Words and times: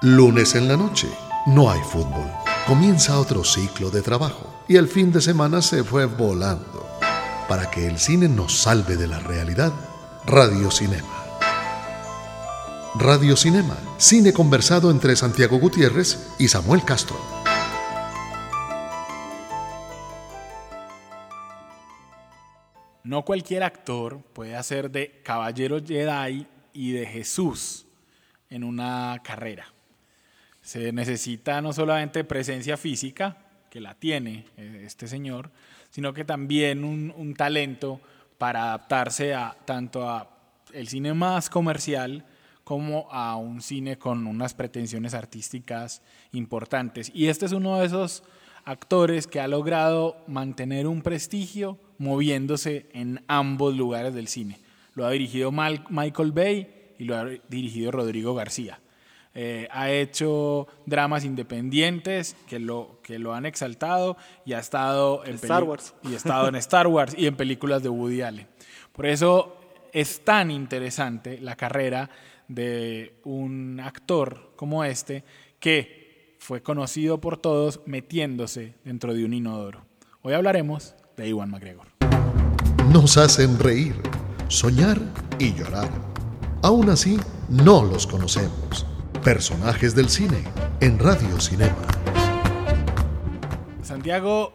Lunes 0.00 0.54
en 0.54 0.68
la 0.68 0.76
noche, 0.76 1.08
no 1.46 1.68
hay 1.68 1.80
fútbol. 1.80 2.30
Comienza 2.68 3.18
otro 3.18 3.42
ciclo 3.42 3.90
de 3.90 4.00
trabajo 4.00 4.46
y 4.68 4.76
el 4.76 4.86
fin 4.86 5.10
de 5.10 5.20
semana 5.20 5.60
se 5.60 5.82
fue 5.82 6.04
volando. 6.04 6.86
Para 7.48 7.68
que 7.68 7.88
el 7.88 7.98
cine 7.98 8.28
nos 8.28 8.56
salve 8.56 8.96
de 8.96 9.08
la 9.08 9.18
realidad, 9.18 9.72
Radio 10.24 10.70
Cinema. 10.70 11.08
Radio 12.94 13.36
Cinema, 13.36 13.76
cine 13.96 14.32
conversado 14.32 14.92
entre 14.92 15.16
Santiago 15.16 15.58
Gutiérrez 15.58 16.28
y 16.38 16.46
Samuel 16.46 16.84
Castro. 16.84 17.16
No 23.02 23.24
cualquier 23.24 23.64
actor 23.64 24.22
puede 24.32 24.54
hacer 24.54 24.92
de 24.92 25.22
caballero 25.24 25.80
Jedi 25.84 26.46
y 26.72 26.92
de 26.92 27.04
Jesús 27.04 27.88
en 28.48 28.62
una 28.62 29.20
carrera. 29.24 29.72
Se 30.68 30.92
necesita 30.92 31.62
no 31.62 31.72
solamente 31.72 32.24
presencia 32.24 32.76
física, 32.76 33.38
que 33.70 33.80
la 33.80 33.94
tiene 33.94 34.44
eh, 34.58 34.82
este 34.84 35.08
señor, 35.08 35.50
sino 35.88 36.12
que 36.12 36.26
también 36.26 36.84
un, 36.84 37.32
talento 37.38 38.02
para 38.36 38.64
adaptarse 38.64 39.32
a 39.32 39.56
tanto 39.64 40.06
a 40.06 40.28
el 40.74 40.86
cine 40.88 41.14
más 41.14 41.48
comercial 41.48 42.26
como 42.64 43.10
a 43.10 43.36
un 43.36 43.62
cine 43.62 43.96
con 43.96 44.26
unas 44.26 44.52
pretensiones 44.52 45.14
artísticas 45.14 46.02
importantes. 46.32 47.10
Y 47.14 47.28
este 47.28 47.46
es 47.46 47.52
uno 47.52 47.78
de 47.78 47.86
esos 47.86 48.22
actores 48.66 49.26
que 49.26 49.40
ha 49.40 49.48
logrado 49.48 50.18
mantener 50.26 50.86
un 50.86 51.00
prestigio 51.00 51.78
moviéndose 51.96 52.90
en 52.92 53.24
ambos 53.26 53.74
lugares 53.74 54.12
del 54.12 54.28
cine. 54.28 54.58
Lo 54.92 55.06
ha 55.06 55.10
dirigido 55.12 55.50
Michael 55.50 56.32
Bay 56.32 56.92
y 56.98 57.04
lo 57.04 57.16
ha 57.16 57.24
dirigido 57.48 57.90
Rodrigo 57.90 58.34
García. 58.34 58.80
Eh, 59.34 59.68
ha 59.70 59.90
hecho 59.90 60.66
dramas 60.86 61.24
independientes 61.24 62.34
que 62.48 62.58
lo, 62.58 62.98
que 63.02 63.18
lo 63.18 63.34
han 63.34 63.46
exaltado 63.46 64.16
y 64.44 64.54
ha 64.54 64.58
estado 64.58 65.24
en 65.24 65.34
Star 65.36 65.62
Wars. 65.62 65.94
y 66.02 66.14
ha 66.14 66.16
estado 66.16 66.48
en 66.48 66.56
Star 66.56 66.86
Wars 66.86 67.14
y 67.16 67.26
en 67.26 67.36
películas 67.36 67.82
de 67.82 67.88
Woody 67.88 68.22
Allen. 68.22 68.48
Por 68.92 69.06
eso 69.06 69.56
es 69.92 70.24
tan 70.24 70.50
interesante 70.50 71.38
la 71.40 71.56
carrera 71.56 72.10
de 72.48 73.20
un 73.24 73.80
actor 73.80 74.52
como 74.56 74.82
este 74.84 75.24
que 75.60 76.36
fue 76.38 76.62
conocido 76.62 77.20
por 77.20 77.36
todos 77.36 77.80
metiéndose 77.86 78.74
dentro 78.84 79.14
de 79.14 79.24
un 79.24 79.34
inodoro. 79.34 79.84
Hoy 80.22 80.34
hablaremos 80.34 80.94
de 81.16 81.28
Iwan 81.28 81.50
McGregor. 81.50 81.86
Nos 82.92 83.18
hacen 83.18 83.58
reír, 83.58 83.94
soñar 84.48 84.98
y 85.38 85.52
llorar. 85.54 85.90
Aún 86.62 86.90
así, 86.90 87.18
no 87.48 87.84
los 87.84 88.06
conocemos. 88.06 88.86
Personajes 89.24 89.94
del 89.94 90.08
cine 90.08 90.44
en 90.80 90.98
Radio 90.98 91.40
Cinema. 91.40 91.76
Santiago, 93.82 94.52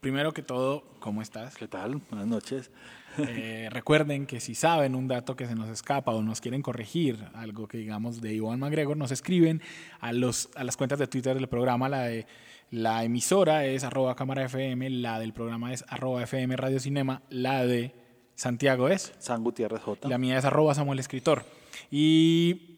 primero 0.00 0.32
que 0.32 0.42
todo, 0.42 0.84
¿cómo 1.00 1.22
estás? 1.22 1.56
¿Qué 1.56 1.68
tal? 1.68 1.96
Buenas 2.10 2.26
noches. 2.26 2.70
Eh, 3.18 3.68
recuerden 3.72 4.26
que 4.26 4.38
si 4.38 4.54
saben 4.54 4.94
un 4.94 5.08
dato 5.08 5.34
que 5.34 5.46
se 5.46 5.56
nos 5.56 5.68
escapa 5.70 6.12
o 6.12 6.22
nos 6.22 6.40
quieren 6.40 6.62
corregir 6.62 7.18
algo 7.34 7.66
que 7.66 7.78
digamos 7.78 8.20
de 8.20 8.34
Iwan 8.34 8.60
McGregor, 8.60 8.96
nos 8.96 9.10
escriben 9.10 9.60
a, 9.98 10.12
los, 10.12 10.50
a 10.54 10.62
las 10.62 10.76
cuentas 10.76 11.00
de 11.00 11.08
Twitter 11.08 11.34
del 11.34 11.48
programa. 11.48 11.88
La 11.88 12.02
de 12.02 12.26
la 12.70 13.02
emisora 13.02 13.64
es 13.64 13.82
arroba 13.82 14.14
cámara 14.14 14.44
FM, 14.44 14.88
la 14.90 15.18
del 15.18 15.32
programa 15.32 15.72
es 15.72 15.84
arroba 15.88 16.22
FM 16.22 16.56
Radio 16.56 16.78
Cinema, 16.78 17.22
la 17.30 17.64
de 17.64 17.94
Santiago 18.36 18.88
es 18.88 19.14
San 19.18 19.42
Gutiérrez 19.42 19.80
J. 19.80 20.08
la 20.08 20.18
mía 20.18 20.38
es 20.38 20.44
arroba 20.44 20.74
Samuel 20.74 21.00
Escritor. 21.00 21.44
Y 21.90 22.77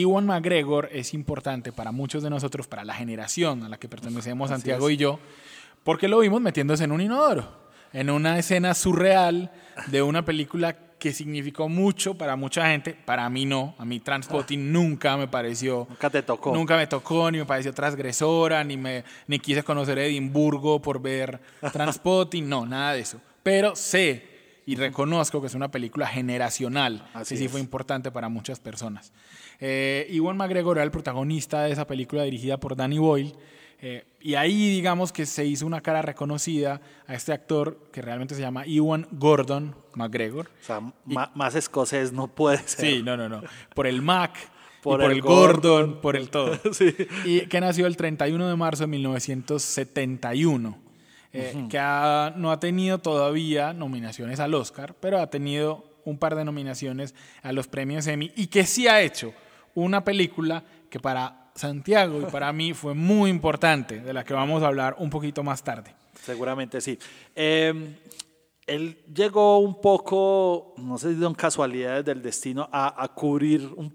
Iwan 0.00 0.26
McGregor 0.26 0.88
es 0.92 1.14
importante 1.14 1.72
para 1.72 1.92
muchos 1.92 2.22
de 2.22 2.30
nosotros, 2.30 2.66
para 2.66 2.84
la 2.84 2.94
generación 2.94 3.62
a 3.62 3.68
la 3.68 3.78
que 3.78 3.88
pertenecemos 3.88 4.50
Así 4.50 4.60
Santiago 4.60 4.88
es. 4.88 4.94
y 4.94 4.96
yo, 4.98 5.18
porque 5.84 6.08
lo 6.08 6.18
vimos 6.18 6.40
metiéndose 6.40 6.84
en 6.84 6.92
un 6.92 7.00
inodoro, 7.00 7.48
en 7.92 8.10
una 8.10 8.38
escena 8.38 8.74
surreal 8.74 9.50
de 9.86 10.02
una 10.02 10.24
película 10.24 10.76
que 10.98 11.12
significó 11.12 11.68
mucho 11.68 12.14
para 12.14 12.36
mucha 12.36 12.66
gente, 12.68 12.94
para 13.04 13.28
mí 13.28 13.44
no, 13.44 13.74
a 13.78 13.84
mí 13.84 14.00
Transpotting 14.00 14.72
nunca 14.72 15.16
me 15.16 15.28
pareció, 15.28 15.86
Nunca 15.88 16.10
te 16.10 16.22
tocó. 16.22 16.54
nunca 16.54 16.76
me 16.76 16.86
tocó, 16.86 17.30
ni 17.30 17.38
me 17.38 17.44
pareció 17.44 17.72
transgresora, 17.72 18.64
ni, 18.64 18.76
me, 18.76 19.04
ni 19.26 19.38
quise 19.38 19.62
conocer 19.62 19.98
Edimburgo 19.98 20.80
por 20.80 21.00
ver 21.00 21.40
Transpotting, 21.72 22.48
no, 22.48 22.66
nada 22.66 22.92
de 22.94 23.00
eso. 23.00 23.20
Pero 23.42 23.76
sé 23.76 24.35
y 24.66 24.74
reconozco 24.76 25.40
que 25.40 25.46
es 25.46 25.54
una 25.54 25.70
película 25.70 26.06
generacional, 26.06 27.08
Así 27.14 27.34
que 27.34 27.38
sí 27.38 27.44
es. 27.46 27.50
fue 27.52 27.60
importante 27.60 28.10
para 28.10 28.28
muchas 28.28 28.60
personas. 28.60 29.12
Eh, 29.60 30.06
Iwan 30.10 30.36
McGregor 30.36 30.76
era 30.76 30.84
el 30.84 30.90
protagonista 30.90 31.62
de 31.62 31.72
esa 31.72 31.86
película 31.86 32.24
dirigida 32.24 32.58
por 32.58 32.76
Danny 32.76 32.98
Boyle. 32.98 33.32
eh, 33.80 34.04
y 34.20 34.34
ahí 34.34 34.70
digamos 34.70 35.12
que 35.12 35.24
se 35.26 35.44
hizo 35.46 35.66
una 35.66 35.80
cara 35.82 36.02
reconocida 36.02 36.80
a 37.06 37.14
este 37.14 37.32
actor 37.32 37.78
que 37.92 38.02
realmente 38.02 38.34
se 38.34 38.40
llama 38.40 38.66
Iwan 38.66 39.06
Gordon 39.12 39.76
McGregor. 39.94 40.46
O 40.62 40.64
sea, 40.64 40.80
ma- 41.04 41.30
más 41.34 41.54
escocés 41.54 42.12
no 42.12 42.26
puede 42.26 42.58
ser. 42.66 42.86
Sí, 42.96 43.02
no, 43.04 43.16
no, 43.16 43.28
no. 43.28 43.42
Por 43.74 43.86
el 43.86 44.02
Mac, 44.02 44.32
Por 44.82 45.00
y 45.00 45.02
por 45.04 45.10
el 45.12 45.16
el 45.18 45.22
Gordon, 45.22 45.60
Gordon. 45.62 46.00
por 46.00 46.16
el 46.16 46.28
todo. 46.30 46.58
Sí. 46.72 46.92
Y 47.24 47.42
que 47.42 47.60
nació 47.60 47.86
el 47.86 47.96
31 47.96 48.48
de 48.48 48.56
marzo 48.56 48.82
de 48.82 48.88
1971. 48.88 50.78
Eh, 51.32 51.66
Que 51.68 51.78
ha- 51.78 52.32
no 52.36 52.50
ha 52.50 52.58
tenido 52.60 52.98
todavía 52.98 53.72
nominaciones 53.72 54.40
al 54.40 54.54
Oscar, 54.54 54.94
pero 55.00 55.18
ha 55.20 55.28
tenido 55.28 56.00
un 56.04 56.18
par 56.18 56.34
de 56.36 56.44
nominaciones 56.44 57.14
a 57.42 57.52
los 57.52 57.66
premios 57.68 58.06
Emmy 58.06 58.32
y 58.36 58.46
que 58.46 58.64
sí 58.64 58.86
ha 58.88 59.00
hecho 59.02 59.32
una 59.74 60.04
película 60.04 60.62
que 60.88 61.00
para 61.00 61.50
Santiago 61.54 62.20
y 62.22 62.24
para 62.30 62.52
mí 62.52 62.72
fue 62.74 62.94
muy 62.94 63.28
importante, 63.30 64.00
de 64.00 64.12
la 64.12 64.24
que 64.24 64.32
vamos 64.34 64.62
a 64.62 64.68
hablar 64.68 64.94
un 64.98 65.10
poquito 65.10 65.42
más 65.42 65.62
tarde. 65.62 65.94
Seguramente 66.22 66.80
sí. 66.80 66.98
Eh, 67.34 67.96
él 68.66 68.98
llegó 69.14 69.58
un 69.58 69.80
poco, 69.80 70.74
no 70.78 70.98
sé 70.98 71.14
si 71.14 71.20
son 71.20 71.34
casualidades 71.34 72.04
del 72.04 72.20
destino, 72.22 72.68
a, 72.72 73.02
a 73.02 73.08
cubrir, 73.08 73.68
un- 73.76 73.94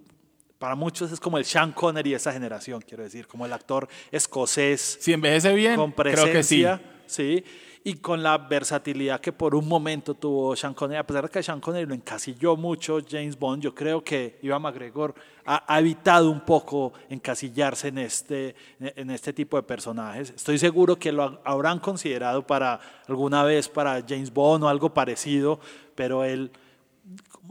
para 0.57 0.75
muchos 0.75 1.11
es 1.11 1.19
como 1.19 1.37
el 1.37 1.45
Sean 1.45 1.71
Connery 1.71 2.11
de 2.11 2.15
esa 2.17 2.31
generación, 2.31 2.81
quiero 2.87 3.03
decir, 3.03 3.25
como 3.27 3.45
el 3.45 3.51
actor 3.53 3.87
escocés 4.11 4.97
Si 5.01 5.11
envejece 5.11 5.53
bien, 5.55 5.75
con 5.75 5.91
creo 5.91 6.25
que 6.25 6.43
sí. 6.43 6.63
Sí, 7.11 7.43
y 7.83 7.95
con 7.95 8.21
la 8.21 8.37
versatilidad 8.37 9.19
que 9.19 9.33
por 9.33 9.55
un 9.55 9.67
momento 9.67 10.13
tuvo 10.13 10.55
Sean 10.55 10.73
Connery, 10.73 10.99
a 10.99 11.05
pesar 11.07 11.23
de 11.23 11.29
que 11.29 11.43
Sean 11.43 11.59
Connery 11.59 11.85
lo 11.87 11.95
encasilló 11.95 12.55
mucho 12.55 12.99
James 13.07 13.37
Bond, 13.37 13.63
yo 13.63 13.73
creo 13.73 14.03
que 14.03 14.37
Ivan 14.41 14.61
McGregor 14.61 15.15
ha, 15.45 15.79
evitado 15.79 16.29
un 16.29 16.41
poco 16.41 16.93
encasillarse 17.09 17.87
en 17.87 17.97
este, 17.97 18.55
en 18.79 19.09
este 19.09 19.33
tipo 19.33 19.57
de 19.57 19.63
personajes. 19.63 20.31
Estoy 20.35 20.57
seguro 20.57 20.97
que 20.97 21.11
lo 21.11 21.23
ha- 21.23 21.41
habrán 21.43 21.79
considerado 21.79 22.45
para 22.45 22.79
alguna 23.07 23.43
vez 23.43 23.67
para 23.67 24.03
James 24.07 24.31
Bond 24.31 24.63
o 24.63 24.69
algo 24.69 24.93
parecido, 24.93 25.59
pero 25.95 26.23
él 26.23 26.51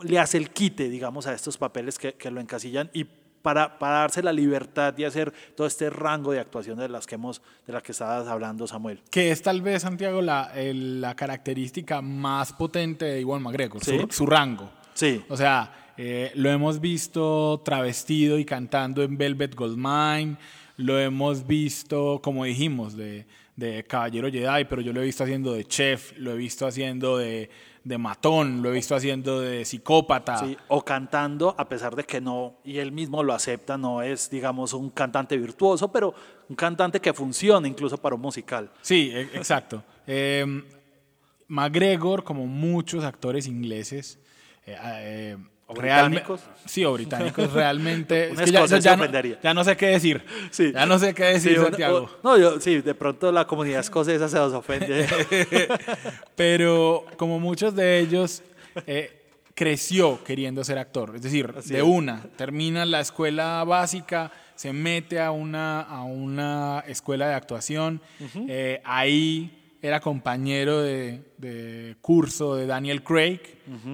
le 0.03 0.19
hace 0.19 0.39
el 0.39 0.51
quite, 0.51 0.89
digamos, 0.89 1.27
a 1.27 1.35
estos 1.35 1.59
papeles 1.59 1.99
que, 1.99 2.15
que 2.15 2.31
lo 2.31 2.41
encasillan 2.41 2.89
y 2.93 3.07
para, 3.43 3.79
para 3.79 4.01
darse 4.01 4.23
la 4.23 4.33
libertad 4.33 4.93
de 4.93 5.07
hacer 5.07 5.33
todo 5.57 5.67
este 5.67 5.89
rango 5.91 6.33
de 6.33 6.41
actuación 6.41 6.79
de 6.79 6.89
las 6.89 7.07
que 7.07 7.15
hemos, 7.15 7.41
de 7.67 7.73
las 7.73 7.83
que 7.83 7.93
estabas 7.93 8.29
hablando, 8.29 8.67
Samuel. 8.67 9.01
Que 9.11 9.31
es 9.31 9.43
tal 9.43 9.63
vez, 9.63 9.83
Santiago, 9.83 10.21
la, 10.23 10.53
el- 10.55 11.01
la 11.01 11.15
característica 11.17 12.03
más 12.03 12.53
potente 12.53 13.05
de 13.07 13.21
Iwan 13.21 13.43
McGregor, 13.43 13.83
Sí. 13.85 13.99
su, 14.01 14.07
su 14.11 14.27
rango. 14.27 14.71
Sí, 14.95 15.23
O 15.29 15.37
sea, 15.37 15.93
eh, 15.97 16.31
lo 16.35 16.51
hemos 16.51 16.81
visto 16.81 17.63
travestido 17.65 18.39
y 18.39 18.45
cantando 18.45 19.03
en 19.03 19.17
Velvet 19.17 19.55
Goldmine, 19.55 20.37
lo 20.77 20.99
hemos 20.99 21.47
visto, 21.47 22.21
como 22.23 22.45
dijimos, 22.45 22.97
de, 22.97 23.27
de 23.57 23.85
Caballero 23.85 24.31
Jedi, 24.31 24.65
pero 24.65 24.81
yo 24.81 24.93
lo 24.93 25.03
he 25.03 25.05
visto 25.05 25.25
haciendo 25.25 25.53
de 25.53 25.65
chef, 25.65 26.13
lo 26.17 26.33
he 26.33 26.37
visto 26.37 26.67
haciendo 26.67 27.19
de, 27.19 27.51
de 27.85 27.99
matón, 27.99 28.63
lo 28.63 28.71
he 28.71 28.73
visto 28.73 28.95
haciendo 28.95 29.41
de 29.41 29.65
psicópata. 29.65 30.39
sí, 30.39 30.57
o 30.69 30.83
cantando, 30.85 31.55
a 31.59 31.69
pesar 31.69 31.95
de 31.95 32.05
que 32.05 32.21
no, 32.21 32.59
y 32.65 32.79
él 32.79 32.93
mismo 32.93 33.23
lo 33.23 33.35
acepta, 33.35 33.77
no 33.77 34.03
es, 34.03 34.31
digamos, 34.31 34.73
un 34.73 34.91
cantante 34.91 35.37
virtuoso, 35.37 35.93
pero 35.93 36.15
un 36.49 36.57
cantante 36.57 37.01
que 37.01 37.13
funciona 37.13 37.69
incluso 37.69 37.99
para 37.99 38.15
un 38.15 38.21
musical. 38.23 38.71
Sí, 38.81 39.11
e- 39.13 39.23
exacto. 39.35 39.83
Eh, 40.07 40.45
McGregor, 41.49 42.23
como 42.25 42.47
muchos 42.47 43.05
actores 43.05 43.47
ingleses, 43.47 44.19
eh, 44.67 44.77
eh, 44.83 45.37
O 45.71 45.75
británicos. 45.75 46.41
Sí, 46.67 46.85
o 46.85 46.93
británicos, 46.93 47.53
realmente. 47.55 48.31
Es 48.31 48.39
que 48.41 48.51
ya, 48.51 48.67
ya 48.67 48.97
no, 48.97 49.03
ofendería. 49.03 49.39
ya 49.43 49.55
no 49.55 49.63
sé 49.65 49.77
qué 49.77 49.87
decir. 49.87 50.23
Sí. 50.51 50.73
Ya 50.73 50.85
no 50.87 50.99
sé 50.99 51.15
qué 51.15 51.25
decir, 51.25 51.57
Sí, 51.57 51.63
Santiago. 51.63 51.99
o- 51.99 52.11
no, 52.25 52.37
yo, 52.39 52.61
sí, 52.61 52.81
de 52.81 52.95
pronto 52.95 53.31
la 53.33 53.47
comunidad 53.47 53.81
escocesa 53.81 54.29
se 54.29 54.37
nos 54.37 54.53
ofende. 54.53 55.07
Pero 56.37 57.05
como 57.17 57.39
muchos 57.39 57.75
de 57.75 57.99
ellos, 58.01 58.43
eh, 58.87 59.17
creció 59.55 60.23
queriendo 60.25 60.65
ser 60.65 60.79
actor. 60.79 61.13
Es 61.17 61.23
decir, 61.23 61.53
Así 61.57 61.71
de 61.73 61.79
es. 61.79 61.85
una, 61.85 62.23
termina 62.37 62.85
la 62.85 63.01
escuela 63.01 63.63
básica, 63.65 64.33
se 64.55 64.73
mete 64.73 65.21
a 65.21 65.31
una, 65.31 65.81
a 65.83 66.03
una 66.05 66.85
escuela 66.87 67.29
de 67.29 67.35
actuación. 67.35 68.01
eh, 68.49 68.81
ahí 68.85 69.57
era 69.83 70.01
compañero 70.01 70.83
de, 70.83 71.23
de 71.39 71.97
curso 72.01 72.55
de 72.55 72.67
Daniel 72.67 73.03
Craig, 73.03 73.41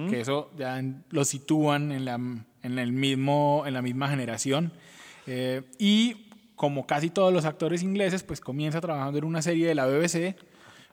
que 0.09 0.21
eso 0.21 0.51
ya 0.57 0.81
lo 1.09 1.23
sitúan 1.23 1.91
en 1.91 2.05
la, 2.05 2.15
en 2.15 2.79
el 2.79 2.91
mismo, 2.91 3.63
en 3.65 3.73
la 3.73 3.81
misma 3.81 4.09
generación. 4.09 4.73
Eh, 5.27 5.63
y 5.77 6.27
como 6.55 6.87
casi 6.87 7.09
todos 7.09 7.31
los 7.31 7.45
actores 7.45 7.83
ingleses, 7.83 8.23
pues 8.23 8.41
comienza 8.41 8.81
trabajando 8.81 9.19
en 9.19 9.25
una 9.25 9.41
serie 9.41 9.67
de 9.67 9.75
la 9.75 9.85
BBC, 9.85 10.35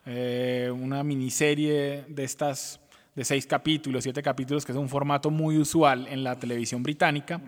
eh, 0.06 0.70
una 0.72 1.02
miniserie 1.02 2.04
de 2.08 2.24
estas 2.24 2.80
de 3.14 3.24
seis 3.24 3.46
capítulos, 3.46 4.02
siete 4.02 4.22
capítulos, 4.22 4.66
que 4.66 4.72
es 4.72 4.78
un 4.78 4.88
formato 4.88 5.30
muy 5.30 5.56
usual 5.58 6.06
en 6.08 6.24
la 6.24 6.38
televisión 6.38 6.82
británica, 6.82 7.40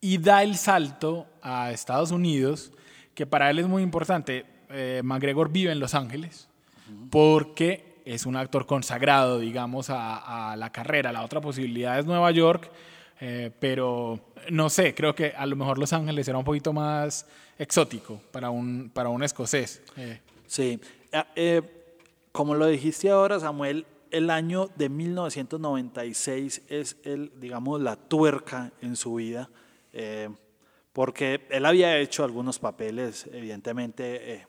y 0.00 0.18
da 0.18 0.42
el 0.42 0.56
salto 0.56 1.26
a 1.42 1.70
Estados 1.70 2.10
Unidos, 2.10 2.72
que 3.14 3.26
para 3.26 3.50
él 3.50 3.60
es 3.60 3.68
muy 3.68 3.82
importante. 3.82 4.46
Eh, 4.68 5.00
McGregor 5.04 5.50
vive 5.50 5.72
en 5.72 5.80
Los 5.80 5.94
Ángeles, 5.94 6.49
porque 7.10 7.90
es 8.04 8.26
un 8.26 8.36
actor 8.36 8.66
consagrado, 8.66 9.38
digamos, 9.38 9.90
a, 9.90 10.52
a, 10.52 10.56
la 10.56 10.70
carrera. 10.70 11.12
La 11.12 11.24
otra 11.24 11.40
posibilidad 11.40 11.98
es 11.98 12.06
Nueva 12.06 12.30
York, 12.30 12.70
eh, 13.20 13.50
pero 13.60 14.18
no 14.50 14.70
sé, 14.70 14.94
creo 14.94 15.14
que 15.14 15.32
a 15.36 15.44
lo 15.46 15.54
mejor 15.54 15.78
Los 15.78 15.92
Ángeles 15.92 16.26
era 16.26 16.38
un 16.38 16.44
poquito 16.44 16.72
más 16.72 17.26
exótico 17.58 18.20
para 18.32 18.50
un, 18.50 18.90
para 18.92 19.10
un 19.10 19.22
escocés. 19.22 19.82
Eh. 19.96 20.20
Sí, 20.46 20.80
eh, 21.36 21.62
como 22.32 22.54
lo 22.54 22.66
dijiste 22.66 23.10
ahora, 23.10 23.38
Samuel, 23.38 23.86
el 24.10 24.30
año 24.30 24.70
de 24.74 24.88
1996 24.88 26.62
es 26.68 26.96
el, 27.04 27.30
digamos, 27.38 27.80
la 27.80 27.96
tuerca 27.96 28.72
en 28.80 28.96
su 28.96 29.14
vida, 29.14 29.50
porque 30.92 31.46
él 31.50 31.64
había 31.64 31.96
hecho 31.98 32.24
algunos 32.24 32.58
papeles, 32.58 33.28
evidentemente, 33.32 34.46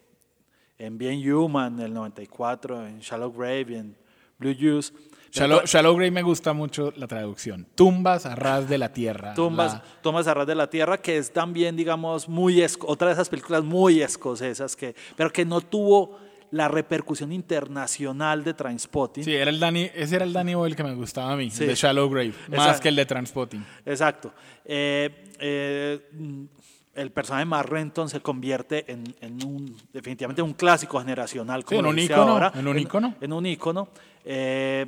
en 0.82 0.98
Bien 0.98 1.32
Human, 1.32 1.80
en 1.80 1.86
el 1.86 1.94
94, 1.94 2.88
en 2.88 3.00
Shallow 3.00 3.32
Grave, 3.32 3.78
en 3.78 3.96
Blue 4.40 4.56
Juice. 4.60 4.92
Shallow, 5.32 5.62
Shallow, 5.64 5.96
Grave 5.96 6.12
me 6.12 6.24
gusta 6.24 6.54
mucho 6.54 6.92
la 6.98 7.08
traducción. 7.08 7.68
Tumbas 7.76 8.26
a 8.26 8.36
ras 8.36 8.68
de 8.68 8.78
la 8.78 8.92
tierra. 8.92 9.34
Tumbas, 9.34 9.74
la... 9.74 9.84
tumbas 10.02 10.28
a 10.28 10.34
ras 10.34 10.48
de 10.48 10.56
la 10.56 10.70
tierra, 10.70 10.98
que 10.98 11.18
es 11.18 11.32
también, 11.32 11.78
digamos, 11.78 12.28
muy 12.28 12.66
otra 12.82 13.08
de 13.08 13.14
esas 13.14 13.30
películas 13.30 13.64
muy 13.64 14.02
escocesas, 14.02 14.76
que, 14.76 14.96
pero 15.16 15.32
que 15.32 15.46
no 15.46 15.62
tuvo 15.62 16.18
la 16.50 16.68
repercusión 16.68 17.32
internacional 17.32 18.44
de 18.44 18.54
Transpotting. 18.54 19.24
Sí, 19.24 19.34
era 19.34 19.52
el 19.52 19.60
Danny, 19.60 19.90
ese 19.94 20.16
era 20.18 20.26
el 20.26 20.34
Danny 20.34 20.56
Boyle 20.56 20.76
que 20.76 20.84
me 20.84 20.96
gustaba 20.96 21.32
a 21.32 21.38
mí, 21.38 21.50
sí. 21.50 21.66
de 21.66 21.76
Shallow 21.76 22.10
Grave, 22.10 22.34
más 22.50 22.82
que 22.82 22.90
el 22.90 22.96
de 22.96 23.06
Transpotting. 23.06 23.64
Exacto. 23.86 24.34
Eh, 24.66 25.32
eh, 25.40 26.48
el 26.96 27.12
personaje 27.12 27.46
de 27.46 27.64
Renton 27.64 28.10
se 28.10 28.22
convierte 28.22 28.92
en, 28.92 29.04
en, 29.22 29.44
un, 29.46 29.78
definitivamente 29.94 30.42
un 30.42 30.54
clásico 30.54 31.00
generacional, 31.00 31.64
como 31.64 31.80
sí, 31.82 31.86
en, 31.86 31.94
un 31.94 32.00
ícono, 32.00 32.32
ahora, 32.32 32.52
en 32.56 32.68
un 32.68 32.80
ícono. 32.80 33.08
En, 33.20 33.26
en 33.26 33.34
un 33.34 33.46
ícono. 33.46 33.88
Eh, 34.26 34.86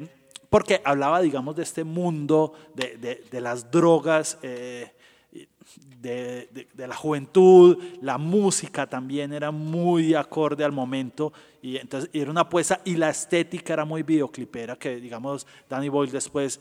porque 0.49 0.81
hablaba, 0.85 1.21
digamos, 1.21 1.55
de 1.55 1.63
este 1.63 1.83
mundo 1.83 2.53
de, 2.75 2.97
de, 2.97 3.23
de 3.31 3.41
las 3.41 3.71
drogas, 3.71 4.37
eh, 4.43 4.91
de, 6.03 6.67
de, 6.73 6.87
la 6.87 6.95
juventud, 6.95 7.77
la 8.01 8.17
música 8.17 8.87
también 8.87 9.31
era 9.31 9.51
muy 9.51 10.13
acorde 10.13 10.63
al 10.65 10.73
momento, 10.73 11.31
y 11.61 11.77
entonces 11.77 12.09
era 12.13 12.29
una 12.29 12.41
apuesta, 12.41 12.81
y 12.83 12.97
la 12.97 13.09
estética 13.09 13.73
era 13.73 13.85
muy 13.85 14.03
videoclipera, 14.03 14.75
que 14.75 14.97
digamos, 14.97 15.47
Danny 15.69 15.87
Boyle 15.87 16.11
después 16.11 16.59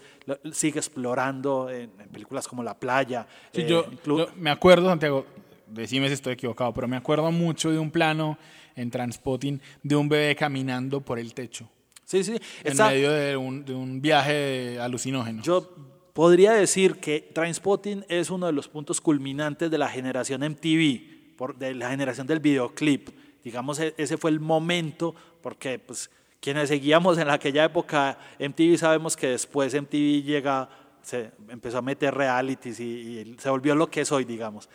sigue 0.52 0.78
explorando 0.78 1.68
en, 1.68 1.90
en 1.98 2.08
películas 2.08 2.46
como 2.46 2.62
La 2.62 2.78
Playa. 2.78 3.26
Sí, 3.52 3.62
eh, 3.62 3.66
yo, 3.66 3.86
yo 4.06 4.28
me 4.36 4.50
acuerdo, 4.50 4.88
Santiago, 4.88 5.26
decime 5.66 6.06
si 6.06 6.14
estoy 6.14 6.34
equivocado, 6.34 6.72
pero 6.72 6.86
me 6.86 6.96
acuerdo 6.96 7.32
mucho 7.32 7.72
de 7.72 7.80
un 7.80 7.90
plano 7.90 8.38
en 8.76 8.90
Transpotting 8.90 9.60
de 9.82 9.96
un 9.96 10.08
bebé 10.08 10.36
caminando 10.36 11.00
por 11.00 11.18
el 11.18 11.34
techo. 11.34 11.68
Sí, 12.04 12.22
sí. 12.22 12.38
En 12.62 12.72
Esa, 12.72 12.90
medio 12.90 13.10
de 13.10 13.36
un, 13.36 13.64
de 13.64 13.74
un 13.74 14.00
viaje 14.00 14.78
alucinógeno. 14.78 15.42
Yo 15.42 15.74
podría 16.12 16.52
decir 16.52 17.00
que 17.00 17.20
Trainspotting 17.20 18.04
es 18.08 18.30
uno 18.30 18.46
de 18.46 18.52
los 18.52 18.68
puntos 18.68 19.00
culminantes 19.00 19.70
de 19.70 19.78
la 19.78 19.88
generación 19.88 20.42
MTV, 20.42 21.36
por, 21.36 21.56
de 21.56 21.74
la 21.74 21.90
generación 21.90 22.26
del 22.26 22.40
videoclip. 22.40 23.08
Digamos, 23.42 23.80
ese 23.80 24.16
fue 24.16 24.30
el 24.30 24.40
momento, 24.40 25.14
porque 25.42 25.78
pues, 25.78 26.10
quienes 26.40 26.68
seguíamos 26.68 27.18
en 27.18 27.30
aquella 27.30 27.64
época 27.64 28.18
MTV 28.38 28.78
sabemos 28.78 29.16
que 29.16 29.28
después 29.28 29.74
MTV 29.74 30.22
llega, 30.22 30.68
se 31.02 31.32
empezó 31.48 31.78
a 31.78 31.82
meter 31.82 32.14
realities 32.14 32.78
y, 32.80 32.84
y 32.84 33.36
se 33.38 33.50
volvió 33.50 33.74
lo 33.74 33.88
que 33.88 34.02
es 34.02 34.12
hoy, 34.12 34.24
digamos. 34.24 34.68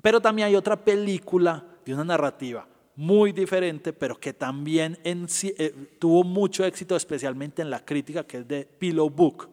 Pero 0.00 0.20
también 0.20 0.48
hay 0.48 0.56
otra 0.56 0.76
película 0.76 1.64
de 1.84 1.94
una 1.94 2.04
narrativa 2.04 2.66
muy 2.98 3.30
diferente, 3.30 3.92
pero 3.92 4.18
que 4.18 4.32
también 4.32 4.98
en, 5.04 5.28
eh, 5.42 5.72
tuvo 6.00 6.24
mucho 6.24 6.64
éxito, 6.64 6.96
especialmente 6.96 7.62
en 7.62 7.70
la 7.70 7.84
crítica, 7.84 8.24
que 8.24 8.38
es 8.38 8.48
de 8.48 8.64
Pillow 8.64 9.08
Book. 9.08 9.48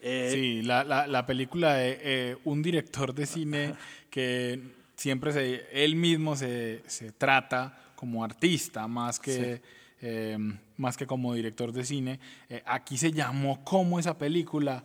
Eh, 0.00 0.30
sí, 0.32 0.62
la, 0.62 0.84
la, 0.84 1.06
la, 1.06 1.26
película 1.26 1.74
de 1.74 1.98
eh, 2.00 2.36
un 2.44 2.62
director 2.62 3.12
de 3.12 3.26
cine 3.26 3.74
que 4.10 4.60
siempre 4.94 5.32
se, 5.32 5.66
él 5.72 5.96
mismo 5.96 6.36
se, 6.36 6.82
se 6.86 7.10
trata 7.12 7.92
como 7.96 8.22
artista 8.22 8.86
más 8.86 9.18
que, 9.18 9.56
sí. 9.56 9.62
eh, 10.02 10.38
más 10.76 10.96
que 10.96 11.06
como 11.06 11.34
director 11.34 11.72
de 11.72 11.84
cine. 11.84 12.20
aquí 12.64 12.96
se 12.96 13.10
llamó 13.10 13.64
como 13.64 13.98
esa 13.98 14.16
película. 14.16 14.84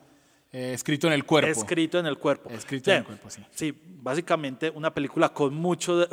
escrito 0.51 1.07
en 1.07 1.13
el 1.13 1.25
cuerpo. 1.25 1.61
Escrito 1.61 1.99
en 1.99 2.07
el 2.07 2.17
cuerpo. 2.17 2.49
Escrito 2.49 2.91
en 2.91 2.97
el 2.97 3.03
cuerpo, 3.03 3.29
sí. 3.29 3.41
Sí, 3.51 3.73
básicamente 4.01 4.71
una 4.71 4.91
película 4.91 5.29
con 5.29 5.53
mucho, 5.53 6.07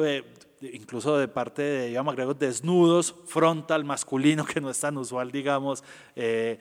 incluso 0.60 1.16
de 1.16 1.28
parte 1.28 1.62
de 1.62 1.90
Iván 1.90 2.04
McGregor, 2.04 2.38
desnudos, 2.38 3.14
frontal, 3.26 3.84
masculino, 3.84 4.44
que 4.46 4.60
no 4.60 4.70
es 4.70 4.78
tan 4.78 4.96
usual, 4.98 5.30
digamos. 5.32 5.82
Eh, 6.14 6.58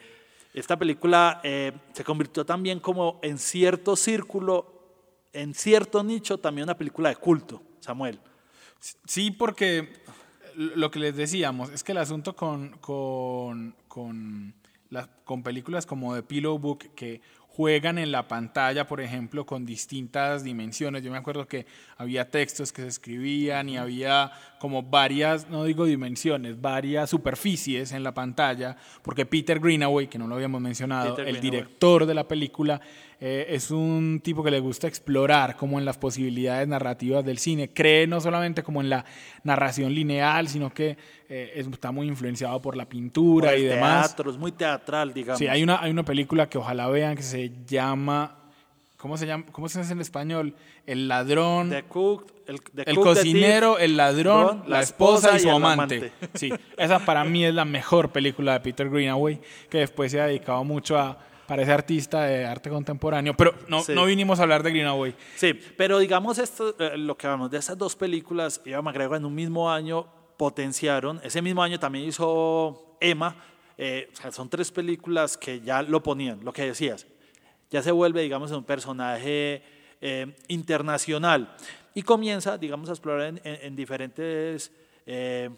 esta 0.60 0.78
película 0.78 1.42
eh, 1.44 1.72
se 1.94 2.04
convirtió 2.04 2.46
también 2.46 2.80
como 2.80 3.20
en 3.22 3.38
cierto 3.38 3.96
círculo, 3.96 4.74
en 5.34 5.54
cierto 5.54 6.04
nicho, 6.04 6.38
también 6.38 6.64
una 6.64 6.78
película 6.78 7.10
de 7.10 7.16
culto, 7.16 7.62
Samuel. 7.80 8.20
Sí, 9.06 9.32
porque 9.32 10.04
lo 10.56 10.92
que 10.92 11.00
les 11.00 11.16
decíamos 11.16 11.70
es 11.70 11.84
que 11.84 11.92
el 11.92 11.98
asunto 12.00 12.36
con, 12.36 12.78
con, 12.80 13.76
con, 13.88 14.54
con 15.24 15.44
películas 15.44 15.86
como 15.86 16.16
The 16.16 16.24
Pillow 16.24 16.58
Book, 16.58 16.94
que 16.96 17.22
juegan 17.50 17.98
en 17.98 18.12
la 18.12 18.28
pantalla, 18.28 18.88
por 18.88 19.02
ejemplo, 19.02 19.46
con 19.46 19.66
distintas 19.66 20.44
dimensiones. 20.44 21.04
Yo 21.04 21.12
me 21.12 21.18
acuerdo 21.18 21.48
que 21.48 21.66
había 21.98 22.30
textos 22.30 22.72
que 22.72 22.84
se 22.84 22.88
escribían 22.88 23.68
y 23.68 23.78
había 23.78 24.32
como 24.60 24.84
varias, 24.84 25.50
no 25.50 25.64
digo 25.66 25.86
dimensiones, 25.86 26.62
varias 26.62 27.10
superficies 27.10 27.92
en 27.92 28.04
la 28.04 28.14
pantalla, 28.14 28.78
porque 29.02 29.26
Peter 29.26 29.60
Greenaway, 29.60 30.08
que 30.08 30.18
no 30.18 30.28
lo 30.28 30.36
habíamos 30.36 30.62
mencionado, 30.62 31.16
Peter 31.16 31.28
el 31.28 31.38
Greenaway. 31.38 31.52
director 31.52 32.06
de 32.06 32.14
la 32.14 32.28
película, 32.28 32.80
eh, 33.22 33.48
es 33.50 33.72
un 33.72 34.22
tipo 34.24 34.44
que 34.44 34.52
le 34.52 34.60
gusta 34.60 34.88
explorar 34.88 35.58
como 35.58 35.78
en 35.78 35.86
las 35.86 35.98
posibilidades 35.98 36.68
narrativas 36.68 37.26
del 37.26 37.38
cine. 37.38 37.70
Cree 37.70 38.08
no 38.08 38.22
solamente 38.22 38.64
como 38.64 38.82
en 38.82 38.90
la 38.90 39.06
narración 39.44 39.94
lineal, 39.94 40.48
sino 40.48 40.74
que 40.74 40.98
eh, 41.28 41.66
está 41.74 41.92
muy 41.92 42.08
influenciado 42.08 42.62
por 42.62 42.78
la 42.78 42.88
pintura 42.88 43.50
por 43.50 43.60
y 43.60 43.64
demás. 43.64 44.08
Teatro, 44.08 44.32
es 44.32 44.38
muy 44.38 44.52
teatral, 44.54 45.14
digamos. 45.14 45.40
Sí, 45.40 45.48
hay 45.48 45.64
una, 45.64 45.82
hay 45.82 45.92
una 45.92 46.04
película 46.04 46.48
que 46.48 46.58
ojalá 46.58 46.88
vean 46.88 47.16
que 47.16 47.24
se 47.24 47.52
llama 47.66 48.40
¿Cómo 49.00 49.16
se 49.16 49.26
llama? 49.26 49.46
¿Cómo 49.54 49.70
se 49.70 49.80
dice 49.80 49.94
en 49.94 50.02
español? 50.02 50.56
El 50.86 51.08
ladrón. 51.08 51.70
The 51.70 51.84
cook, 51.84 52.34
el, 52.48 52.62
the 52.62 52.82
el 52.82 52.96
cook, 52.96 53.06
cocinero, 53.06 53.78
the 53.78 53.86
el 53.86 53.96
ladrón, 53.96 54.64
la, 54.68 54.82
esposa, 54.82 55.38
y 55.38 55.40
su 55.40 55.50
amante. 55.50 55.96
amante. 55.96 56.12
Sí, 56.34 56.52
esa 56.78 57.00
para 57.00 57.24
mí 57.24 57.46
es 57.46 57.54
la 57.54 57.64
mejor 57.64 58.12
película 58.12 58.52
de 58.52 58.60
Peter 58.60 58.90
Greenaway, 58.90 59.40
que 59.70 59.78
después 59.78 60.12
se 60.12 60.20
ha 60.20 60.26
dedicado 60.26 60.66
mucho 60.66 60.98
a 60.98 61.18
para 61.50 61.64
ese 61.64 61.74
artista 61.74 62.24
de 62.24 62.46
arte 62.46 62.70
contemporáneo. 62.70 63.36
Pero 63.36 63.54
no, 63.68 63.82
sí. 63.82 63.94
no 63.94 64.06
vinimos 64.06 64.40
a 64.40 64.44
hablar 64.44 64.64
de 64.64 64.70
Greenaway. 64.70 65.14
Sí, 65.36 65.54
pero 65.76 66.00
digamos 66.00 66.38
esto, 66.38 66.74
eh, 66.80 66.98
lo 66.98 67.18
que 67.18 67.28
hablamos 67.28 67.52
de 67.52 67.58
esas 67.58 67.78
dos 67.78 67.98
películas, 67.98 68.62
Eva 68.64 68.82
McGregor 68.82 69.18
en 69.18 69.26
un 69.26 69.36
mismo 69.36 69.70
año 69.70 70.08
potenciaron. 70.38 71.20
Ese 71.24 71.42
mismo 71.42 71.62
año 71.62 71.78
también 71.78 72.08
hizo 72.08 72.96
Emma. 73.02 73.36
Eh, 73.78 74.10
o 74.14 74.16
sea, 74.16 74.32
son 74.32 74.48
tres 74.48 74.72
películas 74.72 75.38
que 75.38 75.60
ya 75.60 75.82
lo 75.82 76.02
ponían, 76.02 76.40
lo 76.46 76.54
que 76.54 76.64
decías 76.64 77.06
ya 77.70 77.84
se 77.84 77.92
vuelve, 77.92 78.22
digamos, 78.22 78.52
un 78.52 78.64
personaje 78.64 79.62
eh, 80.02 80.36
internacional 80.48 81.56
y 81.94 82.02
comienza, 82.02 82.58
digamos, 82.58 82.90
a 82.90 82.94
explorar 82.94 83.28
en, 83.28 83.42
en, 83.44 83.60
en 83.62 83.76
diferentes 83.76 84.72
eh, 85.06 85.50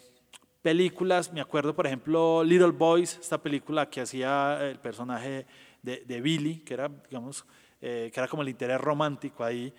películas. 0.62 1.32
Me 1.32 1.42
acuerdo, 1.42 1.76
por 1.76 1.88
ejemplo, 1.88 2.44
Little 2.44 2.72
Boys, 2.72 3.18
esta 3.20 3.38
película 3.38 3.90
que 3.90 4.02
hacía 4.02 4.60
el 4.62 4.80
personaje 4.80 5.46
de, 5.82 6.22
Billy, 6.22 6.60
que 6.60 6.74
era, 6.74 6.90
digamos, 7.10 7.46
eh, 7.82 8.12
que 8.14 8.20
era 8.20 8.28
como 8.28 8.44
el 8.44 8.50
interés 8.50 8.80
romántico 8.80 9.44
ahí, 9.44 9.74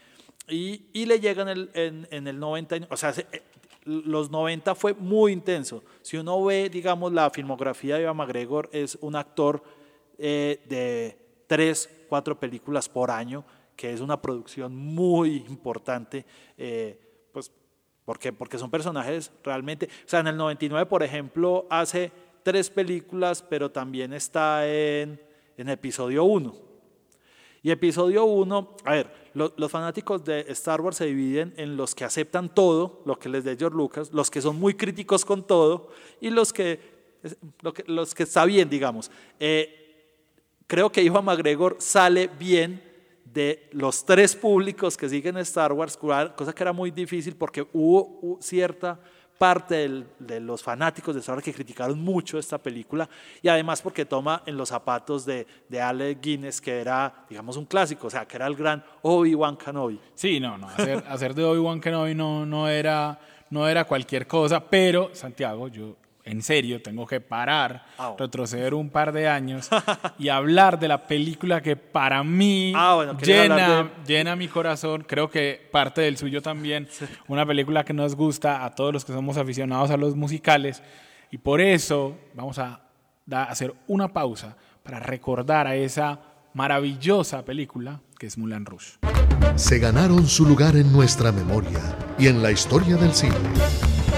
y, 0.49 1.07
le 1.07 1.21
llega 1.21 1.43
en 1.43 1.49
el, 1.49 1.71
en, 2.11 2.27
el 2.27 2.39
90, 2.39 2.89
o 2.91 2.97
sea, 2.97 3.13
se, 3.13 3.27
los 3.85 4.31
90 4.31 4.75
fue 4.75 4.93
muy 4.93 5.33
intenso. 5.33 5.85
Si 6.03 6.17
uno 6.17 6.45
ve, 6.45 6.69
digamos, 6.69 7.13
la 7.13 7.31
filmografía 7.31 7.97
de 7.97 8.03
Iván 8.03 8.17
McGregor, 8.17 8.69
es 8.73 8.99
un 9.01 9.15
actor 9.15 9.63
de 10.19 11.17
tres, 11.47 11.89
cuatro 12.09 12.39
películas 12.39 12.89
por 12.89 13.11
año, 13.11 13.45
que 13.77 13.93
es 13.93 14.01
una 14.01 14.21
producción 14.21 14.75
muy 14.75 15.45
importante, 15.49 16.25
eh, 16.57 16.99
pues 17.33 17.51
porque, 18.05 18.33
porque 18.33 18.59
son 18.59 18.71
personajes 18.71 19.33
realmente, 19.43 19.87
o 19.87 20.09
sea, 20.09 20.21
en 20.21 20.29
el 20.29 20.37
99, 20.37 20.87
por 20.87 21.03
ejemplo, 21.03 21.67
hace 21.69 22.11
tres 22.43 22.71
películas, 22.71 23.43
pero 23.43 23.71
también 23.71 24.13
está 24.13 24.67
en, 24.67 25.21
en 25.57 25.69
episodio 25.69 26.25
1. 26.25 26.55
Y 27.65 27.71
episodio 27.71 28.25
1, 28.25 28.77
a 28.85 28.93
ver, 28.93 29.11
lo- 29.35 29.53
los 29.57 29.71
fanáticos 29.71 30.25
de 30.25 30.41
Star 30.49 30.81
Wars 30.81 30.97
se 30.97 31.07
dividen 31.07 31.55
en 31.57 31.77
los 31.77 31.95
que 31.95 32.05
aceptan 32.05 32.53
todo, 32.53 33.03
lo 33.07 33.19
que 33.19 33.29
les 33.29 33.45
dé 33.45 33.57
George 33.57 33.77
Lucas, 33.77 34.13
los 34.13 34.31
que 34.31 34.41
son 34.41 34.59
muy 34.59 34.75
críticos 34.75 35.25
con 35.25 35.47
todo 35.47 35.91
y 36.21 36.31
los 36.31 36.53
que, 36.53 36.81
lo 37.61 37.73
los 37.87 38.15
que 38.15 38.25
está 38.25 38.45
bien, 38.47 38.69
digamos. 38.69 39.11
Eh, 39.39 39.79
creo 40.67 40.91
que 40.91 41.03
Ivan 41.05 41.25
McGregor 41.25 41.77
sale 41.79 42.27
bien 42.27 42.83
de 43.25 43.69
los 43.73 44.05
tres 44.05 44.35
públicos 44.35 44.97
que 44.97 45.09
siguen 45.09 45.37
Star 45.39 45.73
Wars, 45.73 45.97
cosa 45.97 46.53
que 46.53 46.63
era 46.65 46.73
muy 46.73 46.91
difícil 46.91 47.37
porque 47.37 47.65
hubo 47.73 48.21
hu- 48.23 48.43
cierta 48.43 49.01
parte 49.39 49.75
del- 49.75 50.07
de 50.19 50.39
los 50.41 50.63
fanáticos 50.63 51.15
de 51.15 51.33
Wars 51.33 51.43
que 51.43 51.53
criticaron 51.53 51.99
mucho 52.01 52.39
esta 52.39 52.59
película 52.59 53.09
y 53.43 53.49
además 53.49 53.83
porque 53.83 54.05
toma 54.05 54.43
en 54.47 54.57
los 54.57 54.69
zapatos 54.69 55.25
de, 55.27 55.47
de 55.69 55.81
Alec 55.81 56.21
Guinness, 56.23 56.61
que 56.61 56.81
era, 56.81 57.25
digamos, 57.29 57.57
un 57.57 57.65
clásico, 57.65 58.07
o 58.07 58.11
sea, 58.11 58.27
que 58.27 58.37
era 58.37 58.47
el 58.47 58.55
gran 58.55 58.85
Obi-Wan 59.03 59.57
Kenobi. 59.57 59.99
Sí, 60.15 60.39
no, 60.39 60.57
no. 60.59 60.69
Hacer, 60.69 61.03
hacer 61.09 61.35
de 61.35 61.45
Obi-Wan 61.45 61.81
Kenobi 61.81 62.15
no, 62.15 62.47
no, 62.47 62.69
era, 62.69 63.19
no 63.51 63.67
era 63.69 63.85
cualquier 63.85 64.27
cosa, 64.29 64.61
pero, 64.65 65.11
Santiago, 65.13 65.67
yo 65.69 65.97
en 66.25 66.41
serio 66.43 66.81
tengo 66.81 67.07
que 67.07 67.21
parar, 67.21 67.85
Ah, 67.99 68.15
retroceder 68.19 68.75
un 68.75 68.91
par 68.91 69.13
de 69.13 69.29
años 69.29 69.69
y 70.19 70.29
hablar 70.29 70.79
de 70.79 70.87
la 70.89 71.07
película 71.07 71.61
que 71.61 71.75
para 71.77 72.23
mí 72.23 72.73
Ah, 72.77 72.95
bueno, 72.95 73.19
llena, 73.19 73.91
llena 74.07 74.37
mi 74.37 74.47
corazón, 74.49 75.05
creo 75.07 75.29
que 75.31 75.69
parte 75.73 76.01
del 76.03 76.17
suyo 76.17 76.41
también, 76.43 76.89
una 77.29 77.45
película 77.45 77.85
que 77.85 77.93
nos 77.93 78.15
gusta 78.15 78.65
a 78.65 78.71
todos 78.75 78.93
los 78.93 79.05
que 79.05 79.13
somos 79.13 79.37
aficionados 79.37 79.91
a 79.91 79.97
los 79.97 80.15
musicales. 80.17 80.83
Y 81.31 81.39
por 81.39 81.61
eso 81.61 82.17
vamos 82.35 82.59
a 82.59 82.81
da- 83.27 83.45
hacer 83.45 83.75
una 83.89 84.09
pausa 84.13 84.57
para 84.83 85.01
recordar 85.01 85.67
a 85.67 85.75
esa 85.75 86.21
maravillosa 86.55 87.45
película 87.45 88.01
que 88.19 88.27
es 88.27 88.39
Moulin 88.39 88.65
Rouge. 88.65 88.99
se 89.57 89.79
ganaron 89.79 90.27
su 90.29 90.47
lugar 90.47 90.77
en 90.77 90.93
nuestra 90.93 91.33
memoria 91.33 91.81
y 92.19 92.29
en 92.29 92.43
la 92.43 92.51
historia 92.53 92.97
del 92.97 93.13
cine. 93.13 93.35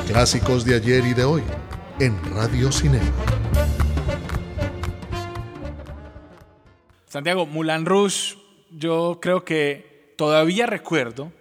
Clásicos 0.06 0.64
de 0.64 0.74
ayer 0.76 1.04
y 1.06 1.14
de 1.14 1.24
hoy 1.24 1.42
en 2.00 2.18
Radio 2.34 2.72
Cinema. 2.72 3.04
Santiago, 7.06 7.46
Moulin 7.46 7.86
Rouge, 7.86 8.36
yo 8.70 9.18
creo 9.22 9.44
que 9.44 10.14
todavía 10.16 10.66
recuerdo 10.66 11.32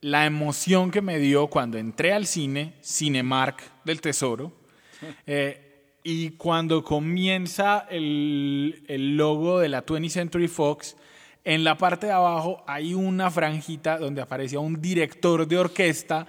la 0.00 0.24
emoción 0.24 0.90
que 0.90 1.02
me 1.02 1.18
dio 1.18 1.48
cuando 1.48 1.76
entré 1.76 2.14
al 2.14 2.26
cine, 2.26 2.74
Cinemark 2.82 3.62
del 3.84 4.00
Tesoro, 4.00 4.52
eh, 5.26 5.98
y 6.02 6.30
cuando 6.30 6.82
comienza 6.82 7.86
el, 7.90 8.84
el 8.88 9.16
logo 9.16 9.58
de 9.58 9.68
la 9.68 9.84
20th 9.84 10.08
Century 10.08 10.48
Fox, 10.48 10.96
en 11.44 11.64
la 11.64 11.76
parte 11.76 12.06
de 12.06 12.12
abajo 12.12 12.64
hay 12.66 12.94
una 12.94 13.30
franjita 13.30 13.98
donde 13.98 14.22
aparecía 14.22 14.60
un 14.60 14.80
director 14.80 15.46
de 15.46 15.58
orquesta 15.58 16.26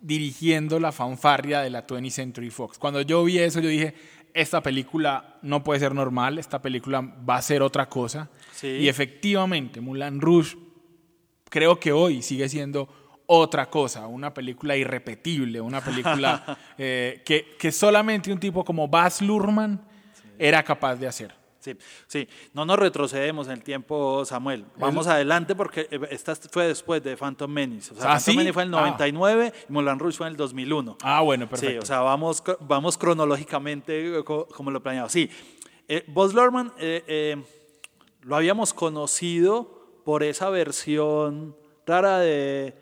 dirigiendo 0.00 0.80
la 0.80 0.92
fanfarria 0.92 1.60
de 1.60 1.70
la 1.70 1.86
20th 1.86 2.10
Century 2.10 2.50
Fox. 2.50 2.78
Cuando 2.78 3.02
yo 3.02 3.24
vi 3.24 3.38
eso, 3.38 3.60
yo 3.60 3.68
dije, 3.68 3.94
esta 4.34 4.62
película 4.62 5.38
no 5.42 5.62
puede 5.62 5.80
ser 5.80 5.94
normal, 5.94 6.38
esta 6.38 6.62
película 6.62 7.00
va 7.00 7.36
a 7.36 7.42
ser 7.42 7.62
otra 7.62 7.88
cosa. 7.88 8.30
Sí. 8.52 8.68
Y 8.68 8.88
efectivamente, 8.88 9.80
Moulin 9.80 10.20
Rouge 10.20 10.56
creo 11.48 11.78
que 11.78 11.92
hoy 11.92 12.22
sigue 12.22 12.48
siendo 12.48 12.88
otra 13.26 13.70
cosa, 13.70 14.06
una 14.06 14.34
película 14.34 14.76
irrepetible, 14.76 15.60
una 15.60 15.80
película 15.80 16.58
eh, 16.78 17.22
que, 17.24 17.56
que 17.58 17.70
solamente 17.70 18.32
un 18.32 18.40
tipo 18.40 18.64
como 18.64 18.88
Baz 18.88 19.22
Luhrmann 19.22 19.80
era 20.38 20.62
capaz 20.62 20.96
de 20.96 21.06
hacer. 21.06 21.39
Sí, 21.60 21.76
sí, 22.06 22.26
no 22.54 22.64
nos 22.64 22.78
retrocedemos 22.78 23.46
en 23.46 23.52
el 23.52 23.62
tiempo, 23.62 24.24
Samuel. 24.24 24.64
Vamos 24.78 25.06
adelante 25.06 25.54
porque 25.54 25.86
eh, 25.90 26.00
esta 26.10 26.34
fue 26.34 26.66
después 26.66 27.02
de 27.02 27.16
Phantom 27.16 27.50
Menace. 27.50 27.92
O 27.92 27.96
sea, 27.96 28.04
¿Ah, 28.04 28.08
Phantom 28.14 28.32
sí? 28.32 28.36
Menace 28.38 28.52
fue 28.54 28.62
en 28.62 28.68
el 28.70 28.74
Ah. 28.76 28.80
99 28.80 29.52
y 29.68 29.72
Moulin 29.72 29.98
Rouge 29.98 30.16
fue 30.16 30.26
en 30.26 30.30
el 30.32 30.36
2001. 30.38 30.96
Ah, 31.02 31.20
bueno, 31.20 31.44
Sí, 31.44 31.50
perfecto. 31.50 31.82
o 31.82 31.86
sea, 31.86 32.00
vamos, 32.00 32.42
vamos 32.60 32.96
cronológicamente 32.96 34.18
eh, 34.18 34.24
co- 34.24 34.48
como 34.48 34.70
lo 34.70 34.82
planeado. 34.82 35.08
Sí, 35.10 35.28
eh, 35.86 36.02
Buzz 36.08 36.32
Luhrmann 36.32 36.72
eh, 36.78 37.04
eh, 37.06 37.36
lo 38.22 38.36
habíamos 38.36 38.72
conocido 38.72 40.00
por 40.04 40.22
esa 40.22 40.48
versión 40.48 41.54
rara 41.86 42.18
de... 42.20 42.74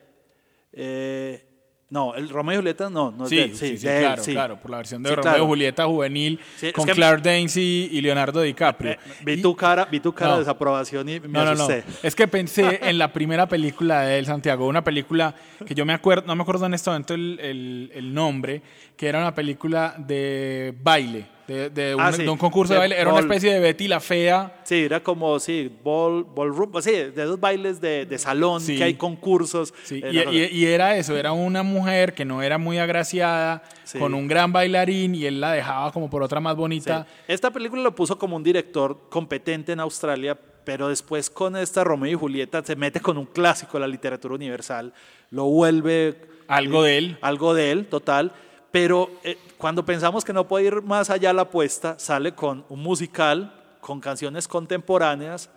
no, 1.90 2.14
el 2.14 2.28
Romeo 2.28 2.54
y 2.54 2.56
Julieta 2.58 2.90
no, 2.90 3.10
no 3.10 3.24
es 3.24 3.30
Sí, 3.30 3.36
de 3.36 3.42
él, 3.44 3.54
sí, 3.56 3.78
sí, 3.78 3.86
de 3.86 3.96
él, 3.96 4.02
claro, 4.04 4.22
sí. 4.24 4.32
claro, 4.32 4.60
por 4.60 4.70
la 4.70 4.76
versión 4.76 5.02
de 5.02 5.08
Sí, 5.08 5.14
Romeo 5.14 5.30
y 5.30 5.34
claro. 5.34 5.46
Julieta 5.46 5.86
juvenil 5.86 6.38
Sí, 6.56 6.66
es 6.66 6.72
con 6.74 6.84
que- 6.86 6.92
Claire 6.92 7.22
Danes 7.22 7.56
y, 7.56 7.88
y 7.92 8.00
Leonardo 8.02 8.42
DiCaprio. 8.42 8.92
Eh, 8.92 8.98
vi 9.24 9.32
Y- 9.34 9.42
tu 9.42 9.56
cara, 9.56 9.86
vi 9.86 9.98
tu 10.00 10.12
cara 10.12 10.32
No. 10.32 10.34
de 10.36 10.40
desaprobación 10.44 11.08
y 11.08 11.20
me 11.20 11.28
No, 11.28 11.40
asusté. 11.40 11.84
Es 12.02 12.14
que 12.14 12.28
pensé 12.28 12.80
en 12.82 12.98
la 12.98 13.12
primera 13.12 13.48
película 13.48 14.02
de 14.02 14.18
él, 14.18 14.26
Santiago, 14.26 14.66
una 14.66 14.84
película 14.84 15.34
que 15.66 15.74
yo 15.74 15.86
me 15.86 15.94
acuerdo, 15.94 16.26
no 16.26 16.36
me 16.36 16.42
acuerdo 16.42 16.66
en 16.66 16.74
este 16.74 16.90
momento 16.90 17.14
el, 17.14 17.38
el- 17.40 17.90
el 17.94 18.12
nombre, 18.14 18.60
que 18.96 19.06
era 19.08 19.18
una 19.20 19.34
película 19.34 19.94
de 19.98 20.74
baile, 20.82 21.26
de, 21.48 21.70
de 21.70 21.94
un, 21.94 22.00
Ah, 22.00 22.12
sí. 22.12 22.22
de 22.22 22.28
un 22.28 22.36
concurso 22.38 22.74
de, 22.74 22.76
De 22.76 22.80
baile. 22.80 22.94
Era 22.96 23.04
una 23.10 23.14
ball. 23.20 23.24
especie 23.24 23.54
de 23.54 23.58
Betty 23.60 23.88
la 23.88 23.98
Fea. 24.00 24.60
Sí, 24.64 24.76
era 24.84 25.00
como, 25.02 25.40
sí, 25.40 25.68
ball, 25.82 26.22
ballroom, 26.24 26.70
sí, 26.80 26.92
de 26.92 27.08
esos 27.24 27.40
bailes 27.40 27.80
de, 27.80 28.04
de 28.06 28.18
salón, 28.18 28.60
Sí. 28.60 28.76
que 28.76 28.84
hay 28.84 28.94
concursos. 28.94 29.74
Sí, 29.82 30.00
eh, 30.04 30.24
y, 30.30 30.36
y- 30.38 30.62
y 30.62 30.66
era 30.66 30.96
eso, 30.96 31.16
era 31.16 31.32
una 31.32 31.62
mujer 31.62 32.12
que 32.14 32.24
no 32.24 32.42
era 32.42 32.58
muy 32.58 32.78
agraciada, 32.78 33.62
con 33.98 34.12
un 34.14 34.28
gran 34.28 34.52
bailarín 34.52 35.14
y 35.14 35.24
él 35.24 35.40
la 35.40 35.52
dejaba 35.52 35.90
como 35.90 36.10
por 36.10 36.22
otra 36.22 36.38
más 36.40 36.54
bonita. 36.54 37.06
Esta 37.26 37.50
película 37.50 37.82
lo 37.82 37.94
puso 37.94 38.18
como 38.18 38.36
un 38.36 38.42
director 38.44 38.98
competente 39.08 39.72
en 39.72 39.80
Australia, 39.80 40.38
pero 40.64 40.88
después 40.90 41.30
con 41.30 41.56
esta 41.56 41.82
Romeo 41.82 42.12
y 42.12 42.14
Julieta 42.14 42.62
se 42.62 42.76
mete 42.76 43.00
con 43.00 43.16
un 43.16 43.24
clásico 43.24 43.78
de 43.78 43.80
la 43.80 43.88
literatura 43.88 44.34
universal, 44.34 44.92
lo 45.30 45.44
vuelve 45.46 46.20
Algo 46.46 46.82
de 46.82 46.98
él. 46.98 47.18
algo 47.22 47.54
de 47.54 47.70
él, 47.70 47.86
total. 47.86 48.32
Pero 48.70 49.10
eh, 49.24 49.38
cuando 49.56 49.84
pensamos 49.84 50.24
que 50.24 50.32
no 50.32 50.46
puede 50.46 50.66
ir 50.66 50.82
más 50.82 51.10
allá 51.10 51.32
la 51.32 51.42
apuesta, 51.42 51.98
sale 51.98 52.32
con 52.32 52.64
un 52.68 52.82
musical, 52.82 53.54
con 53.80 54.00
canciones 54.00 54.46
contemporáneas, 54.46 55.50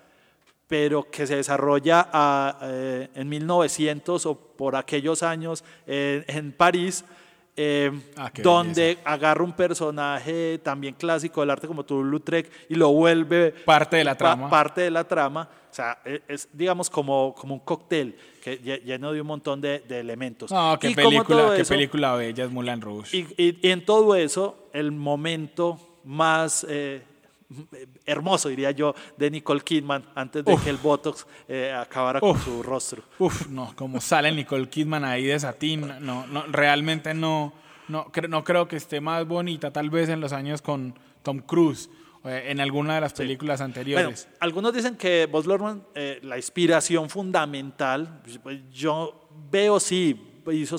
pero 0.67 1.09
que 1.11 1.27
se 1.27 1.35
desarrolla 1.35 2.07
a, 2.13 2.57
eh, 2.61 3.09
en 3.13 3.27
1900 3.27 4.25
o 4.25 4.35
por 4.35 4.77
aquellos 4.77 5.21
años 5.21 5.65
eh, 5.85 6.23
en 6.27 6.53
París, 6.53 7.03
eh, 7.57 7.91
Ah, 8.15 8.31
donde 8.41 8.97
agarra 9.03 9.43
un 9.43 9.53
personaje 9.53 10.59
también 10.63 10.93
clásico 10.95 11.41
del 11.41 11.49
arte 11.49 11.67
como 11.67 11.83
Toulouse-Lautrec 11.83 12.49
y 12.69 12.75
lo 12.75 12.91
vuelve 12.91 13.51
Parte 13.65 13.97
de 13.97 14.03
la 14.03 14.15
trama. 14.15 14.49
parte 14.49 14.81
de 14.81 14.91
la 14.91 15.03
trama. 15.03 15.49
O 15.69 15.73
sea, 15.73 15.99
e- 16.05 16.21
es, 16.27 16.49
digamos 16.51 16.89
como, 16.89 17.33
como 17.33 17.53
un 17.55 17.59
cóctel 17.61 18.15
que 18.43 18.61
lle- 18.61 18.81
lleno 18.83 19.13
de 19.13 19.21
un 19.21 19.27
montón 19.27 19.61
de, 19.61 19.79
de 19.79 19.99
elementos. 19.99 20.51
No, 20.51 20.77
qué 20.79 20.89
Y 20.89 20.95
película, 20.95 21.53
qué 21.55 21.61
eso- 21.61 21.73
película 21.73 22.15
bella 22.15 22.43
es 22.45 22.51
Moulin 22.51 22.81
Rouge. 22.81 23.15
y, 23.17 23.21
y- 23.37 23.59
y 23.61 23.69
en 23.71 23.85
todo 23.85 24.15
eso, 24.15 24.67
el 24.73 24.91
momento 24.91 25.79
más 26.03 26.65
eh, 26.69 27.03
hermoso, 28.05 28.49
diría 28.49 28.71
yo, 28.71 28.93
de 29.17 29.29
Nicole 29.31 29.61
Kidman 29.61 30.03
antes 30.15 30.43
de 30.45 30.53
Uf. 30.53 30.63
que 30.63 30.69
el 30.69 30.77
Botox 30.77 31.25
eh, 31.47 31.71
acabara 31.71 32.19
con 32.19 32.39
su 32.39 32.63
rostro. 32.63 33.03
Uf, 33.19 33.47
no, 33.47 33.73
como 33.75 33.99
sale 34.01 34.31
Nicole 34.31 34.69
Kidman 34.69 35.03
ahí 35.05 35.25
de 35.25 35.39
satín, 35.39 35.91
no, 36.01 36.25
no, 36.27 36.43
realmente 36.47 37.13
no, 37.13 37.53
no, 37.87 38.05
cre- 38.11 38.27
no 38.29 38.43
creo 38.43 38.67
que 38.67 38.75
esté 38.77 39.01
más 39.01 39.27
bonita, 39.27 39.71
tal 39.71 39.89
vez 39.89 40.09
en 40.09 40.19
los 40.21 40.33
años 40.33 40.61
con 40.61 40.93
Tom 41.23 41.39
Cruise, 41.39 41.89
eh, 42.23 42.45
en 42.47 42.59
alguna 42.59 42.95
de 42.95 43.01
las 43.01 43.13
películas 43.13 43.61
anteriores. 43.61 44.27
algunos 44.39 44.73
dicen 44.73 44.95
que 44.95 45.27
Buzz 45.31 45.45
Luhrmann, 45.45 45.83
eh, 45.95 46.19
la 46.23 46.37
inspiración 46.37 47.09
fundamental, 47.09 48.21
yo 48.71 49.27
veo 49.51 49.79
sí 49.79 50.27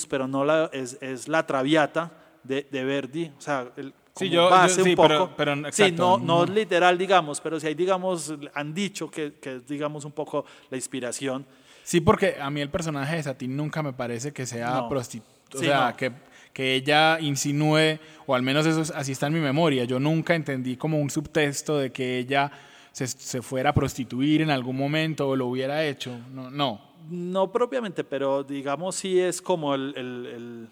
pero 0.09 0.26
no 0.26 0.45
la, 0.45 0.69
es, 0.73 0.99
es 1.00 1.29
la 1.29 1.47
Traviata 1.47 2.12
de, 2.43 2.67
de 2.71 2.85
Verdi, 2.85 3.33
o 3.38 3.41
sea, 3.41 3.71
el, 3.76 3.95
como 4.14 4.31
yo- 4.31 4.42
yo- 4.45 4.50
base 4.50 4.83
sí, 4.83 4.90
un 4.90 4.97
poco. 4.97 5.09
pero- 5.09 5.37
pero 5.37 5.54
sí, 5.54 5.83
exacto, 5.85 6.19
no, 6.19 6.25
no 6.25 6.47
no. 6.47 6.52
literal, 6.52 6.99
digamos, 6.99 7.40
pero 7.40 7.59
si 7.59 7.66
hay, 7.69 7.75
digamos, 7.75 8.35
han 8.54 8.75
dicho 8.75 9.11
que, 9.11 9.35
que 9.40 9.57
es, 9.57 9.66
digamos, 9.66 10.04
un 10.04 10.12
poco 10.12 10.45
la 10.71 10.76
inspiración. 10.76 11.47
Sí, 11.85 12.00
porque 12.00 12.37
a 12.40 12.49
mí 12.50 12.61
el 12.61 12.71
personaje 12.71 13.16
de 13.16 13.23
Satín 13.23 13.57
nunca 13.57 13.83
me 13.83 13.92
parece 13.92 14.33
que 14.33 14.47
sea 14.47 14.71
No. 14.83 14.88
prostituta. 14.88 15.33
O 15.54 15.59
Sí, 15.59 15.64
sea, 15.66 15.90
no. 15.90 15.97
que, 15.97 16.12
que 16.52 16.75
ella 16.75 17.19
insinúe, 17.21 17.99
o 18.26 18.35
al 18.35 18.42
menos 18.42 18.64
eso 18.66 18.81
es- 18.83 18.90
así 18.90 19.12
está 19.12 19.26
en 19.26 19.35
mi 19.35 19.40
memoria. 19.40 19.85
Yo 19.85 19.99
nunca 19.99 20.35
entendí 20.35 20.76
como 20.76 20.99
un 21.00 21.11
subtexto 21.11 21.78
de 21.78 21.90
que 21.90 22.19
ella 22.19 22.50
se, 22.92 23.07
se 23.07 23.42
fuera 23.42 23.71
a 23.71 23.75
prostituir 23.75 24.42
en 24.42 24.50
algún 24.50 24.76
momento 24.76 25.28
o 25.28 25.37
lo 25.37 25.47
hubiera 25.47 25.85
hecho. 25.85 26.19
No, 26.33 26.50
no. 26.50 26.81
No 27.11 27.50
propiamente, 27.50 28.04
pero 28.04 28.45
digamos 28.45 28.95
sí 28.97 29.19
es 29.19 29.42
como 29.42 29.75
el, 29.75 29.92
el, 29.97 30.26
el, 30.26 30.69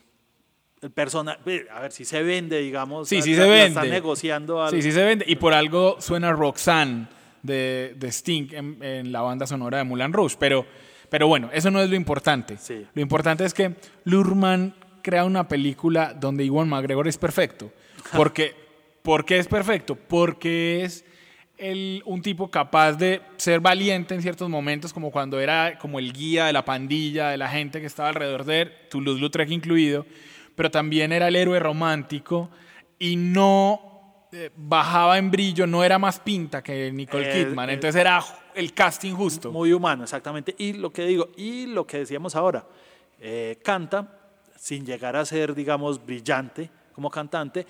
el 0.82 0.90
personaje, 0.90 1.66
a 1.70 1.80
ver 1.80 1.92
si 1.92 2.04
se 2.04 2.22
vende, 2.22 2.58
digamos. 2.60 3.08
Sí, 3.08 3.20
sí 3.22 3.34
se 3.34 3.42
vende. 3.49 3.66
Está 3.80 3.84
negociando 3.84 4.62
algo. 4.62 4.70
Sí, 4.75 4.82
sí 4.82 4.92
se 4.92 5.04
vende. 5.04 5.25
Y 5.28 5.37
por 5.37 5.52
algo 5.52 5.96
suena 6.00 6.32
Roxanne 6.32 7.06
de, 7.42 7.94
de 7.96 8.08
Sting 8.08 8.49
en, 8.52 8.82
en 8.82 9.12
la 9.12 9.20
banda 9.20 9.46
sonora 9.46 9.78
de 9.78 9.84
Moulin 9.84 10.12
Rouge. 10.12 10.37
Pero, 10.38 10.64
pero 11.10 11.28
bueno, 11.28 11.50
eso 11.52 11.70
no 11.70 11.80
es 11.82 11.90
lo 11.90 11.96
importante. 11.96 12.56
Sí. 12.56 12.87
Lo 12.94 13.02
importante 13.02 13.44
es 13.44 13.52
que 13.52 13.75
Lurman 14.04 14.75
crea 15.02 15.25
una 15.25 15.49
película 15.49 16.14
donde 16.14 16.44
Iwan 16.44 16.68
McGregor 16.68 17.08
es 17.08 17.18
perfecto. 17.18 17.70
Porque, 18.16 18.54
¿Por 19.02 19.25
qué 19.25 19.38
es 19.38 19.49
perfecto? 19.49 19.94
Porque 19.96 20.82
es 20.84 21.04
el- 21.58 22.02
un 22.06 22.22
tipo 22.22 22.50
capaz 22.50 22.94
de 22.94 23.20
ser 23.37 23.60
valiente 23.60 24.14
en 24.14 24.22
ciertos 24.22 24.49
momentos, 24.49 24.92
como 24.94 25.10
cuando 25.10 25.40
era 25.40 25.78
como 25.78 25.99
el 25.99 26.12
guía 26.12 26.46
de 26.46 26.52
la 26.54 26.64
pandilla, 26.64 27.28
de 27.28 27.37
la 27.37 27.49
gente 27.49 27.80
que 27.80 27.87
estaba 27.87 28.08
alrededor 28.08 28.44
de 28.44 28.60
él, 28.62 28.72
Toulouse-Lautrec 28.90 29.50
incluido, 29.50 30.06
pero 30.54 30.71
también 30.71 31.12
era 31.12 31.28
el 31.28 31.37
héroe 31.37 31.59
romántico 31.59 32.50
y 32.99 33.16
no 33.16 33.90
eh, 34.33 34.50
bajaba 34.54 35.19
en 35.19 35.30
brillo, 35.30 35.66
no 35.66 35.83
era 35.83 35.99
más 35.99 36.21
pinta 36.21 36.62
que 36.62 36.92
Nicole 36.92 37.33
Kidman, 37.33 37.71
entonces 37.71 38.00
era 38.00 38.23
el 38.54 38.73
casting 38.73 39.14
justo. 39.14 39.50
Muy 39.50 39.73
humano, 39.73 40.04
exactamente. 40.04 40.54
Y 40.57 40.75
lo 40.75 40.90
que 40.90 41.04
digo, 41.04 41.30
y 41.37 41.66
lo 41.66 41.87
que 41.87 41.99
decíamos 41.99 42.37
ahora, 42.37 42.64
eh, 43.21 43.59
canta 43.64 44.21
sin 44.57 44.87
llegar 44.87 45.16
a 45.16 45.25
ser, 45.25 45.54
digamos, 45.54 46.04
brillante 46.04 46.71
como 46.95 47.11
cantante, 47.11 47.66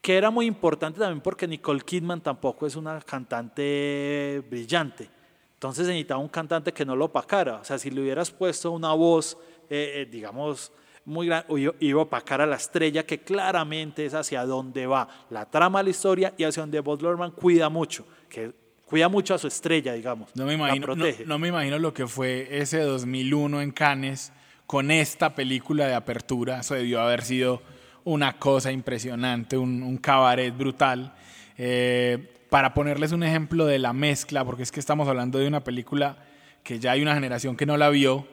que 0.00 0.16
era 0.16 0.30
muy 0.30 0.46
importante 0.46 0.98
también 0.98 1.20
porque 1.20 1.46
Nicole 1.46 1.82
Kidman 1.82 2.20
tampoco 2.20 2.66
es 2.66 2.74
una 2.74 3.00
cantante 3.00 4.42
brillante. 4.48 5.10
Entonces 5.54 5.86
necesitaba 5.86 6.20
un 6.20 6.28
cantante 6.28 6.72
que 6.72 6.84
no 6.84 6.96
lo 6.96 7.04
opacara. 7.06 7.56
O 7.56 7.64
sea, 7.64 7.78
si 7.78 7.90
le 7.90 8.00
hubieras 8.00 8.30
puesto 8.30 8.70
una 8.70 8.92
voz, 8.94 9.36
eh, 9.68 10.08
digamos, 10.10 10.72
muy 11.04 11.26
grande, 11.26 11.46
iba 11.80 12.00
a 12.00 12.04
opacar 12.04 12.40
a 12.40 12.46
la 12.46 12.56
estrella 12.56 13.04
que 13.04 13.20
claramente 13.20 14.06
es 14.06 14.14
hacia 14.14 14.44
donde 14.44 14.86
va 14.86 15.08
la 15.30 15.50
trama 15.50 15.80
de 15.80 15.84
la 15.84 15.90
historia 15.90 16.34
y 16.36 16.44
hacia 16.44 16.62
donde 16.62 16.80
Bob 16.80 17.02
Lorman 17.02 17.32
cuida 17.32 17.68
mucho, 17.68 18.06
que 18.28 18.52
cuida 18.86 19.08
mucho 19.08 19.34
a 19.34 19.38
su 19.38 19.48
estrella, 19.48 19.94
digamos. 19.94 20.30
No 20.34 20.44
me 20.44 20.52
la 20.52 20.58
imagino, 20.58 20.86
no, 20.86 20.94
protege. 20.94 21.24
no 21.26 21.38
me 21.38 21.48
imagino 21.48 21.78
lo 21.78 21.92
que 21.92 22.06
fue 22.06 22.48
ese 22.50 22.80
2001 22.80 23.62
en 23.62 23.72
Cannes 23.72 24.32
con 24.66 24.90
esta 24.90 25.34
película 25.34 25.86
de 25.86 25.94
apertura. 25.94 26.60
Eso 26.60 26.74
debió 26.74 27.00
haber 27.00 27.22
sido 27.22 27.62
una 28.04 28.38
cosa 28.38 28.70
impresionante, 28.70 29.56
un, 29.56 29.82
un 29.82 29.96
cabaret 29.96 30.56
brutal. 30.56 31.14
Eh, 31.58 32.28
para 32.50 32.74
ponerles 32.74 33.12
un 33.12 33.22
ejemplo 33.22 33.64
de 33.64 33.78
la 33.78 33.94
mezcla, 33.94 34.44
porque 34.44 34.62
es 34.62 34.70
que 34.70 34.78
estamos 34.78 35.08
hablando 35.08 35.38
de 35.38 35.46
una 35.46 35.64
película 35.64 36.18
que 36.62 36.78
ya 36.78 36.92
hay 36.92 37.00
una 37.00 37.14
generación 37.14 37.56
que 37.56 37.64
no 37.64 37.78
la 37.78 37.88
vio, 37.88 38.26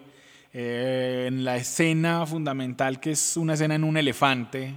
eh, 0.54 1.26
en 1.28 1.44
la 1.44 1.58
escena 1.58 2.26
fundamental, 2.26 3.00
que 3.00 3.12
es 3.12 3.38
una 3.38 3.54
escena 3.54 3.76
en 3.76 3.84
un 3.84 3.98
elefante 3.98 4.76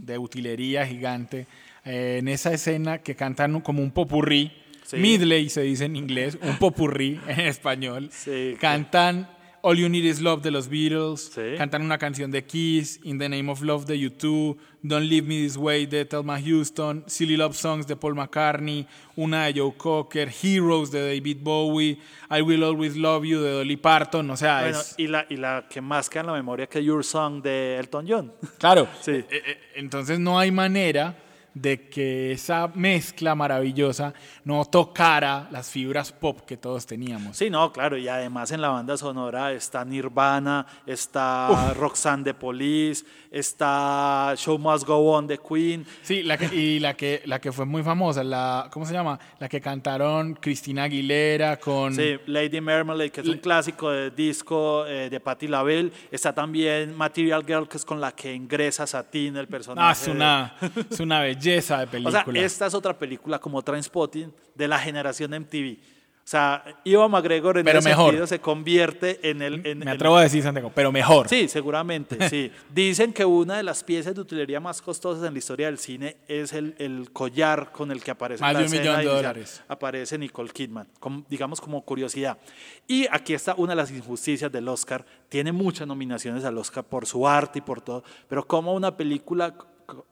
de 0.00 0.18
utilería 0.18 0.86
gigante, 0.86 1.46
eh, 1.84 2.18
en 2.20 2.28
esa 2.28 2.52
escena 2.52 2.98
que 2.98 3.14
cantan 3.14 3.60
como 3.60 3.82
un 3.82 3.90
popurrí, 3.90 4.52
Sí. 4.84 4.96
Midley 4.98 5.48
se 5.48 5.62
dice 5.62 5.84
en 5.86 5.96
inglés, 5.96 6.36
un 6.42 6.56
popurrí 6.58 7.18
en 7.28 7.40
español, 7.40 8.10
Sí, 8.12 8.56
cantan 8.60 9.28
All 9.64 9.78
You 9.78 9.88
Need 9.88 10.04
Is 10.04 10.20
Love 10.20 10.42
de 10.42 10.50
los 10.50 10.68
Beatles, 10.68 11.30
Sí. 11.34 11.56
cantan 11.56 11.82
una 11.82 11.96
canción 11.96 12.32
de 12.32 12.44
Kiss, 12.44 12.98
In 13.04 13.18
the 13.20 13.28
Name 13.28 13.48
of 13.48 13.62
Love 13.62 13.86
de 13.86 13.94
U2, 13.96 14.56
Don't 14.82 15.06
Leave 15.08 15.26
Me 15.28 15.36
This 15.36 15.56
Way 15.56 15.86
de 15.86 16.04
Thelma 16.04 16.40
Houston, 16.40 17.04
Silly 17.06 17.36
Love 17.36 17.54
Songs 17.54 17.86
de 17.86 17.94
Paul 17.94 18.16
McCartney, 18.16 18.86
una 19.14 19.44
de 19.46 19.60
Joe 19.60 19.72
Cocker, 19.76 20.28
Heroes 20.42 20.90
de 20.90 21.00
David 21.14 21.36
Bowie, 21.42 21.96
I 22.28 22.42
Will 22.42 22.64
Always 22.64 22.96
Love 22.96 23.24
You 23.24 23.40
de 23.40 23.52
Dolly 23.52 23.76
Parton, 23.76 24.28
o 24.30 24.36
sea, 24.36 24.62
Bueno, 24.62 24.80
es... 24.80 24.94
y, 24.98 25.06
la, 25.06 25.26
y 25.30 25.36
la 25.36 25.66
que 25.70 25.80
más 25.80 26.10
queda 26.10 26.22
en 26.22 26.26
la 26.26 26.32
memoria 26.32 26.66
que 26.66 26.82
Your 26.82 27.04
Song 27.04 27.40
de 27.40 27.78
Elton 27.78 28.04
John. 28.08 28.32
Claro, 28.58 28.88
Sí. 29.00 29.12
eh, 29.12 29.26
eh, 29.30 29.58
entonces 29.76 30.18
no 30.18 30.38
hay 30.40 30.50
manera 30.50 31.16
de 31.54 31.88
que 31.88 32.32
esa 32.32 32.68
mezcla 32.74 33.34
maravillosa 33.34 34.14
no 34.44 34.64
tocara 34.64 35.48
las 35.50 35.70
fibras 35.70 36.10
pop 36.12 36.40
que 36.46 36.56
todos 36.56 36.86
teníamos. 36.86 37.36
Sí, 37.36 37.50
no, 37.50 37.72
claro, 37.72 37.98
y 37.98 38.08
además 38.08 38.50
en 38.52 38.60
la 38.62 38.68
banda 38.68 38.96
sonora 38.96 39.52
está 39.52 39.84
Nirvana, 39.84 40.66
está 40.86 41.74
Roxanne 41.74 42.24
de 42.24 42.34
Police, 42.34 43.04
está 43.30 44.32
Show 44.36 44.58
Must 44.58 44.86
Go 44.86 45.12
On 45.12 45.26
de 45.26 45.38
Queen. 45.38 45.84
Sí, 46.02 46.22
la 46.22 46.38
que, 46.38 46.54
y 46.54 46.78
la 46.80 46.94
que, 46.94 47.22
la 47.26 47.38
que 47.40 47.52
fue 47.52 47.66
muy 47.66 47.82
famosa, 47.82 48.24
la, 48.24 48.68
¿cómo 48.72 48.86
se 48.86 48.92
llama? 48.94 49.18
La 49.38 49.48
que 49.48 49.60
cantaron 49.60 50.34
Cristina 50.34 50.84
Aguilera 50.84 51.58
con... 51.58 51.94
Sí, 51.94 52.16
Lady 52.26 52.60
Marmalade, 52.60 53.10
que 53.10 53.20
es 53.20 53.28
un 53.28 53.38
clásico 53.38 53.90
de 53.90 54.10
disco 54.10 54.86
eh, 54.86 55.10
de 55.10 55.20
Patti 55.20 55.48
LaBelle. 55.48 55.92
Está 56.10 56.32
también 56.34 56.96
Material 56.96 57.44
Girl, 57.46 57.68
que 57.68 57.76
es 57.76 57.84
con 57.84 58.00
la 58.00 58.12
que 58.12 58.32
ingresa 58.32 58.86
Satin, 58.86 59.36
el 59.36 59.48
personaje. 59.48 59.86
Ah, 59.88 59.92
es 59.92 60.06
de- 60.06 60.12
una, 60.12 60.54
es 60.90 61.00
una 61.00 61.20
belleza 61.20 61.41
de 61.50 61.58
O 61.58 61.90
película. 61.90 62.24
sea, 62.24 62.44
esta 62.44 62.66
es 62.66 62.74
otra 62.74 62.98
película 62.98 63.38
como 63.38 63.62
Trainspotting 63.62 64.32
de 64.54 64.68
la 64.68 64.78
generación 64.78 65.30
MTV. 65.32 65.78
O 66.24 66.28
sea, 66.32 66.62
Ivo 66.84 67.08
McGregor 67.08 67.58
en 67.58 67.64
Pero 67.64 67.80
ese 67.80 67.88
mejor. 67.88 68.04
sentido 68.10 68.26
se 68.28 68.38
convierte 68.40 69.28
en 69.28 69.42
el... 69.42 69.54
en- 69.66 69.78
Me 69.80 69.82
en- 69.86 69.88
atrevo 69.88 70.16
a 70.16 70.22
decir, 70.22 70.40
Santiago, 70.40 70.70
pero 70.72 70.92
mejor. 70.92 71.28
Sí, 71.28 71.48
seguramente, 71.48 72.28
sí. 72.28 72.52
Dicen 72.72 73.12
que 73.12 73.24
una 73.24 73.56
de 73.56 73.64
las 73.64 73.82
piezas 73.82 74.14
de 74.14 74.20
utilería 74.20 74.60
más 74.60 74.80
costosas 74.80 75.24
en 75.26 75.32
la 75.32 75.38
historia 75.40 75.66
del 75.66 75.78
cine 75.78 76.18
es 76.28 76.52
el, 76.52 76.76
el 76.78 77.10
collar 77.12 77.72
con 77.72 77.90
el 77.90 78.04
que 78.04 78.12
aparece 78.12 78.40
Más 78.40 78.50
en 78.50 78.54
la 78.54 78.60
de 78.60 78.66
un 78.66 78.70
millón 78.70 78.98
de 78.98 79.04
dólares. 79.06 79.64
Aparece 79.66 80.16
Nicole 80.16 80.50
Kidman, 80.50 80.86
digamos 81.28 81.60
como 81.60 81.82
curiosidad. 81.84 82.38
Y 82.86 83.04
aquí 83.10 83.34
está 83.34 83.56
una 83.56 83.72
de 83.72 83.76
las 83.76 83.90
injusticias 83.90 84.50
del 84.52 84.68
Oscar. 84.68 85.04
Tiene 85.28 85.50
muchas 85.50 85.88
nominaciones 85.88 86.44
al 86.44 86.56
Oscar 86.56 86.84
por 86.84 87.04
su 87.04 87.26
arte 87.26 87.58
y 87.58 87.62
por 87.62 87.80
todo, 87.80 88.04
pero 88.28 88.46
como 88.46 88.74
una 88.74 88.96
película 88.96 89.56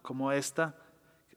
como 0.02 0.32
esta, 0.32 0.74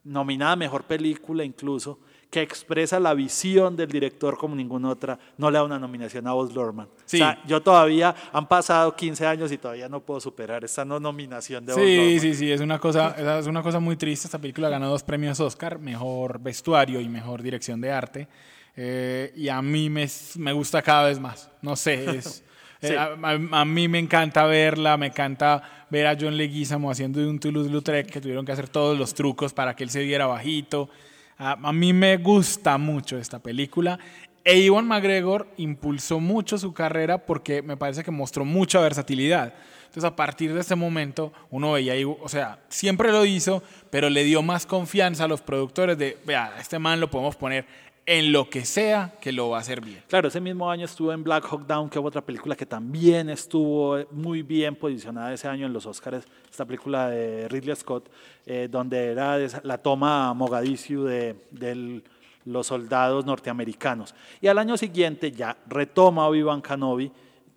nominada 0.04 0.54
a 0.54 0.56
Mejor 0.56 0.84
Película 0.84 1.44
incluso, 1.44 2.00
que 2.30 2.42
expresa 2.42 3.00
la 3.00 3.14
visión 3.14 3.76
del 3.76 3.90
director 3.90 4.38
como 4.38 4.56
ninguna 4.56 4.90
otra, 4.90 5.20
no 5.38 5.52
le 5.52 5.60
da 5.60 5.64
una 5.64 5.78
nominación 5.78 6.26
a 6.28 6.34
Buzz 6.34 6.54
Lorman. 6.56 6.88
Sí. 7.06 7.18
O 7.18 7.20
sea, 7.20 7.44
yo 7.46 7.62
todavía, 7.62 8.16
han 8.32 8.48
pasado 8.48 8.96
15 8.96 9.28
años 9.28 9.52
y 9.52 9.58
todavía 9.60 9.88
no 9.88 10.00
puedo 10.00 10.20
superar 10.20 10.64
esta 10.64 10.84
no 10.84 11.00
nominación 11.00 11.64
de 11.64 11.74
Buzz 11.74 11.84
Sí, 11.84 11.96
Lorman. 11.98 12.20
sí, 12.20 12.34
sí, 12.34 12.52
es 12.52 12.60
una 12.62 12.80
cosa, 12.80 13.40
es 13.40 13.46
una 13.46 13.62
cosa 13.62 13.80
muy 13.80 13.96
triste. 13.98 14.26
Esta 14.28 14.40
película 14.40 14.68
ganó 14.70 14.90
dos 14.90 15.04
premios 15.04 15.40
Oscar, 15.40 15.78
mejor 15.78 16.40
vestuario 16.40 17.00
y 17.00 17.08
mejor 17.08 17.44
dirección 17.44 17.80
de 17.80 17.92
arte. 17.92 18.28
Eh, 18.76 19.32
y 19.36 19.50
a 19.50 19.62
mí 19.62 19.92
me, 19.92 20.08
me 20.38 20.54
gusta 20.54 20.82
cada 20.82 21.06
vez 21.10 21.20
más. 21.20 21.52
No 21.62 21.76
sé, 21.76 22.18
es, 22.18 22.44
Eh, 22.84 22.98
a, 22.98 23.66
mí 23.66 23.88
me 23.88 24.00
encanta 24.00 24.46
verla, 24.46 24.98
me 24.98 25.08
encanta 25.08 25.86
ver 25.90 26.08
a 26.08 26.18
John 26.20 26.36
Leguizamo 26.36 26.92
haciendo 26.92 27.22
un 27.22 27.40
Toulouse-Lautrec 27.40 28.12
que 28.12 28.20
tuvieron 28.20 28.46
que 28.46 28.52
hacer 28.52 28.68
todos 28.68 28.98
los 28.98 29.14
trucos 29.14 29.54
para 29.54 29.74
que 29.76 29.86
él 29.86 29.90
se 29.90 30.04
viera 30.04 30.26
bajito. 30.28 30.90
A, 31.38 31.72
mí 31.72 31.94
me 31.94 32.18
gusta 32.18 32.78
mucho 32.78 33.18
esta 33.18 33.40
película. 33.40 33.98
E 34.44 34.60
Iwan 34.60 34.86
McGregor 34.86 35.48
impulsó 35.56 36.20
mucho 36.20 36.58
su 36.58 36.74
carrera 36.74 37.26
porque 37.26 37.62
me 37.62 37.78
parece 37.78 38.04
que 38.04 38.12
mostró 38.12 38.44
mucha 38.44 38.82
versatilidad. 38.82 39.54
Entonces, 39.86 40.04
a 40.04 40.16
partir 40.16 40.54
de 40.54 40.60
este 40.60 40.76
momento, 40.76 41.32
uno 41.52 41.72
veía, 41.72 41.94
o 42.06 42.28
sea, 42.28 42.60
siempre 42.68 43.12
lo 43.12 43.24
hizo, 43.26 43.64
pero 43.90 44.10
le 44.10 44.24
dio 44.24 44.42
más 44.42 44.66
confianza 44.66 45.24
a 45.24 45.28
los 45.28 45.42
productores 45.42 45.98
de, 45.98 46.18
vea, 46.26 46.56
este 46.60 46.80
man 46.80 47.00
lo 47.00 47.10
podemos 47.10 47.36
poner 47.36 47.66
en 48.06 48.32
lo 48.32 48.50
que 48.50 48.66
sea 48.66 49.14
que 49.22 49.32
lo 49.32 49.50
va 49.50 49.58
a 49.58 49.62
hacer 49.62 49.82
bien. 49.82 50.04
Claro, 50.08 50.28
ese 50.28 50.42
mismo 50.42 50.70
año 50.70 50.86
estuvo 50.86 51.14
en 51.14 51.24
Black 51.24 51.46
Hawk 51.46 51.66
Down, 51.66 51.90
que 51.90 52.00
es 52.00 52.06
otra 52.06 52.22
película 52.22 52.56
que 52.56 52.66
también 52.66 53.30
estuvo 53.30 53.98
muy 54.12 54.42
bien 54.42 54.76
posicionada 54.76 55.34
ese 55.34 55.48
año 55.48 55.66
en 55.66 55.74
los 55.74 55.86
Oscars, 55.86 56.26
esta 56.50 56.66
película 56.66 57.10
de 57.10 57.48
Ridley 57.48 57.76
Scott, 57.76 58.10
eh, 58.46 58.68
donde 58.70 59.12
era 59.12 59.38
la 59.64 59.78
toma 59.78 60.30
a 60.30 60.34
Mogadishu 60.34 61.04
de, 61.04 62.02
los 62.46 62.68
soldados 62.68 63.26
norteamericanos. 63.26 64.14
Y 64.42 64.48
al 64.48 64.58
año 64.58 64.76
siguiente 64.76 65.32
ya 65.32 65.56
retoma 65.68 66.28
Obi-Wan 66.28 66.62
Kenobi, 66.62 67.10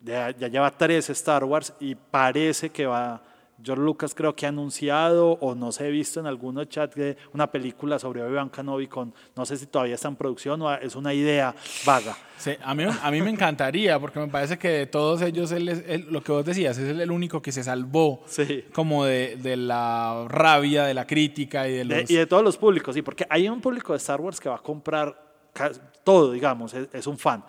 ya 0.04 0.30
lleva 0.30 0.70
tres 0.70 1.11
Star 1.11 1.42
Wars 1.44 1.72
y 1.80 1.94
parece 1.94 2.70
que 2.70 2.87
va... 2.87 3.22
George 3.62 3.83
Lucas 3.83 4.14
creo 4.14 4.37
que 4.37 4.45
ha 4.47 4.51
anunciado 4.51 5.33
o 5.40 5.55
no 5.55 5.73
sé, 5.73 5.88
he 5.88 5.90
visto 5.90 6.21
en 6.21 6.27
algunos 6.27 6.69
chats 6.69 6.95
de 6.95 7.16
una 7.33 7.51
película 7.51 7.99
sobre 7.99 8.23
Obi-Wan 8.23 8.51
Kenobi 8.51 8.87
con, 8.87 9.14
no 9.35 9.47
sé 9.47 9.57
si 9.57 9.66
todavía 9.66 9.95
está 9.95 10.09
en 10.09 10.16
producción 10.16 10.61
o 10.62 10.73
es 10.75 10.95
una 10.95 11.14
idea 11.14 11.55
vaga. 11.87 12.16
Sí, 12.37 12.53
a, 12.62 12.75
mí, 12.75 12.85
a 13.03 13.11
mí 13.11 13.23
me 13.23 13.31
encantaría, 13.31 13.99
porque 13.99 14.21
me 14.21 14.29
parece 14.29 14.59
que 14.59 14.69
de 14.69 14.87
todos 14.87 15.23
ellos, 15.23 15.51
él 15.53 15.71
es- 15.71 15.85
él- 15.88 16.07
lo 16.11 16.23
que 16.23 16.33
vos 16.33 16.45
decías, 16.45 16.77
es 16.77 16.90
el, 16.99 17.11
único 17.11 17.40
que 17.40 17.51
se 17.51 17.64
salvó 17.64 18.23
Sí. 18.27 18.64
como 18.75 19.05
de, 19.07 19.37
de 19.37 19.57
la 19.57 20.27
rabia, 20.29 20.85
de 20.85 20.92
la 20.95 21.07
crítica 21.07 21.66
y 21.66 21.73
de 21.73 21.85
De- 21.85 22.01
los... 22.03 22.11
y 22.11 22.14
de 22.16 22.27
todos 22.27 22.45
los 22.45 22.59
públicos, 22.59 22.95
sí, 22.95 23.01
porque 23.01 23.27
hay 23.31 23.49
un 23.49 23.61
público 23.62 23.92
de 23.95 23.97
Star 23.97 24.21
Wars 24.21 24.38
que 24.38 24.49
va 24.51 24.57
a 24.57 24.62
comprar 24.62 25.25
todo, 26.05 26.33
digamos, 26.33 26.75
es, 26.75 26.88
es 26.92 27.07
un 27.07 27.16
fan. 27.16 27.42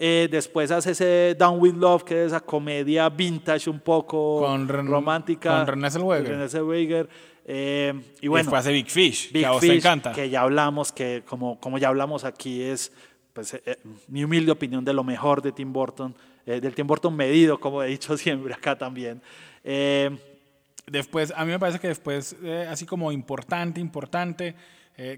Eh, 0.00 0.28
después 0.30 0.70
hace 0.70 0.92
ese 0.92 1.34
Down 1.36 1.58
with 1.60 1.74
Love, 1.74 2.04
que 2.04 2.20
es 2.22 2.28
esa 2.28 2.40
comedia 2.40 3.08
vintage 3.08 3.68
un 3.68 3.80
poco 3.80 4.40
Con 4.40 4.68
Ren- 4.68 4.86
romántica. 4.86 5.58
con 5.58 5.66
Renée 5.66 5.90
Zellweger. 5.90 6.28
Renée 6.28 6.48
Zellweger. 6.48 7.08
Eh, 7.44 7.92
y 8.20 8.26
y 8.26 8.28
bueno, 8.28 8.44
después 8.44 8.60
hace 8.60 8.72
Big 8.72 8.88
Fish, 8.90 9.32
Big 9.32 9.42
que 9.42 9.46
a 9.46 9.50
vos 9.52 9.60
Fish, 9.60 9.70
te 9.70 9.76
encanta. 9.78 10.12
que 10.12 10.28
ya 10.30 10.42
hablamos, 10.42 10.92
que 10.92 11.22
como, 11.26 11.58
como 11.58 11.78
ya 11.78 11.88
hablamos 11.88 12.24
aquí 12.24 12.62
es 12.62 12.92
pues, 13.32 13.54
eh, 13.54 13.62
eh, 13.66 13.76
mi 14.08 14.22
humilde 14.22 14.52
opinión 14.52 14.84
de 14.84 14.92
lo 14.92 15.02
mejor 15.02 15.40
de 15.42 15.50
Tim 15.52 15.72
Burton, 15.72 16.14
eh, 16.46 16.60
del 16.60 16.74
Tim 16.74 16.86
Burton 16.86 17.16
medido, 17.16 17.58
como 17.58 17.82
he 17.82 17.88
dicho 17.88 18.16
siempre 18.16 18.52
acá 18.54 18.76
también. 18.78 19.20
Eh, 19.64 20.10
Después, 20.86 21.34
a 21.36 21.44
mí 21.44 21.50
me 21.50 21.58
parece 21.58 21.78
que 21.78 21.88
después, 21.88 22.34
así 22.70 22.86
como 22.86 23.12
importante, 23.12 23.78
importante, 23.78 24.54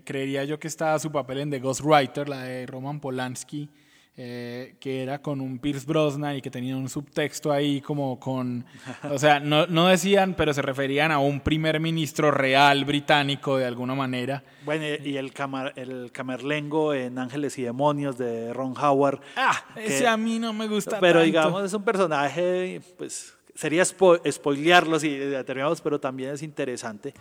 creería 0.05 0.43
yo 0.43 0.59
que 0.59 0.67
está 0.67 0.99
su 0.99 1.13
papel 1.13 1.39
en 1.39 1.51
The 1.51 1.61
Ghostwriter, 1.61 2.29
la 2.29 2.43
de 2.43 2.67
Roman 2.67 2.99
Polanski, 2.99 3.69
eh, 4.17 4.75
que 4.81 5.03
era 5.03 5.23
con 5.23 5.41
un 5.41 5.59
Pierce 5.59 5.87
Brosnan 5.87 6.37
y 6.37 6.43
que 6.43 6.51
tenía 6.51 6.77
un 6.77 6.89
subtexto 6.89 7.53
ahí 7.53 7.81
como 7.81 8.21
con, 8.21 8.67
o 9.11 9.19
sea, 9.19 9.41
no, 9.41 9.67
no 9.67 9.87
decían, 9.87 10.35
pero 10.35 10.53
se 10.53 10.63
referían 10.63 11.11
a 11.11 11.19
un 11.19 11.41
primer 11.41 11.81
ministro 11.81 12.31
real 12.31 12.85
británico 12.85 13.57
de 13.57 13.65
alguna 13.67 13.95
manera. 13.95 14.43
Bueno, 14.65 14.85
y 15.05 15.17
el, 15.17 15.33
camar, 15.33 15.73
el 15.77 16.11
camerlengo 16.13 16.93
en 16.93 17.19
Ángeles 17.19 17.59
y 17.59 17.63
Demonios 17.63 18.19
de 18.19 18.53
Ron 18.53 18.75
Howard. 18.77 19.21
Ah, 19.37 19.65
ese 19.77 20.07
a 20.07 20.17
mí 20.17 20.39
no 20.39 20.53
me 20.53 20.67
gusta 20.69 21.01
Pero 21.01 21.21
tanto. 21.21 21.25
digamos, 21.25 21.65
es 21.65 21.73
un 21.73 21.83
personaje, 21.83 22.83
pues 22.99 23.35
sería 23.55 23.83
spo 23.85 24.19
spoilearlo 24.31 24.99
si 24.99 25.17
determinamos, 25.17 25.81
pero 25.81 25.99
también 25.99 26.31
es 26.31 26.43
interesante. 26.43 27.15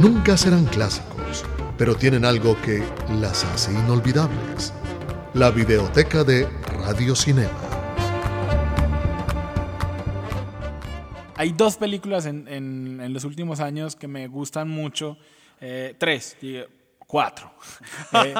Nunca 0.00 0.36
serán 0.36 0.64
clásicos, 0.66 1.44
pero 1.76 1.94
tienen 1.94 2.24
algo 2.24 2.56
que 2.62 2.82
las 3.20 3.44
hace 3.44 3.72
inolvidables. 3.72 4.72
La 5.34 5.52
videoteca 5.52 6.24
de 6.24 6.48
Radio 6.84 7.14
Cinema. 7.14 7.52
Hay 11.36 11.52
dos 11.52 11.76
películas 11.76 12.26
en, 12.26 12.48
en, 12.48 13.00
en 13.00 13.12
los 13.12 13.22
últimos 13.22 13.60
años 13.60 13.94
que 13.94 14.08
me 14.08 14.26
gustan 14.26 14.68
mucho. 14.68 15.16
Eh, 15.60 15.94
tres, 15.98 16.36
digo, 16.40 16.64
cuatro. 17.06 17.52
eh, 18.24 18.34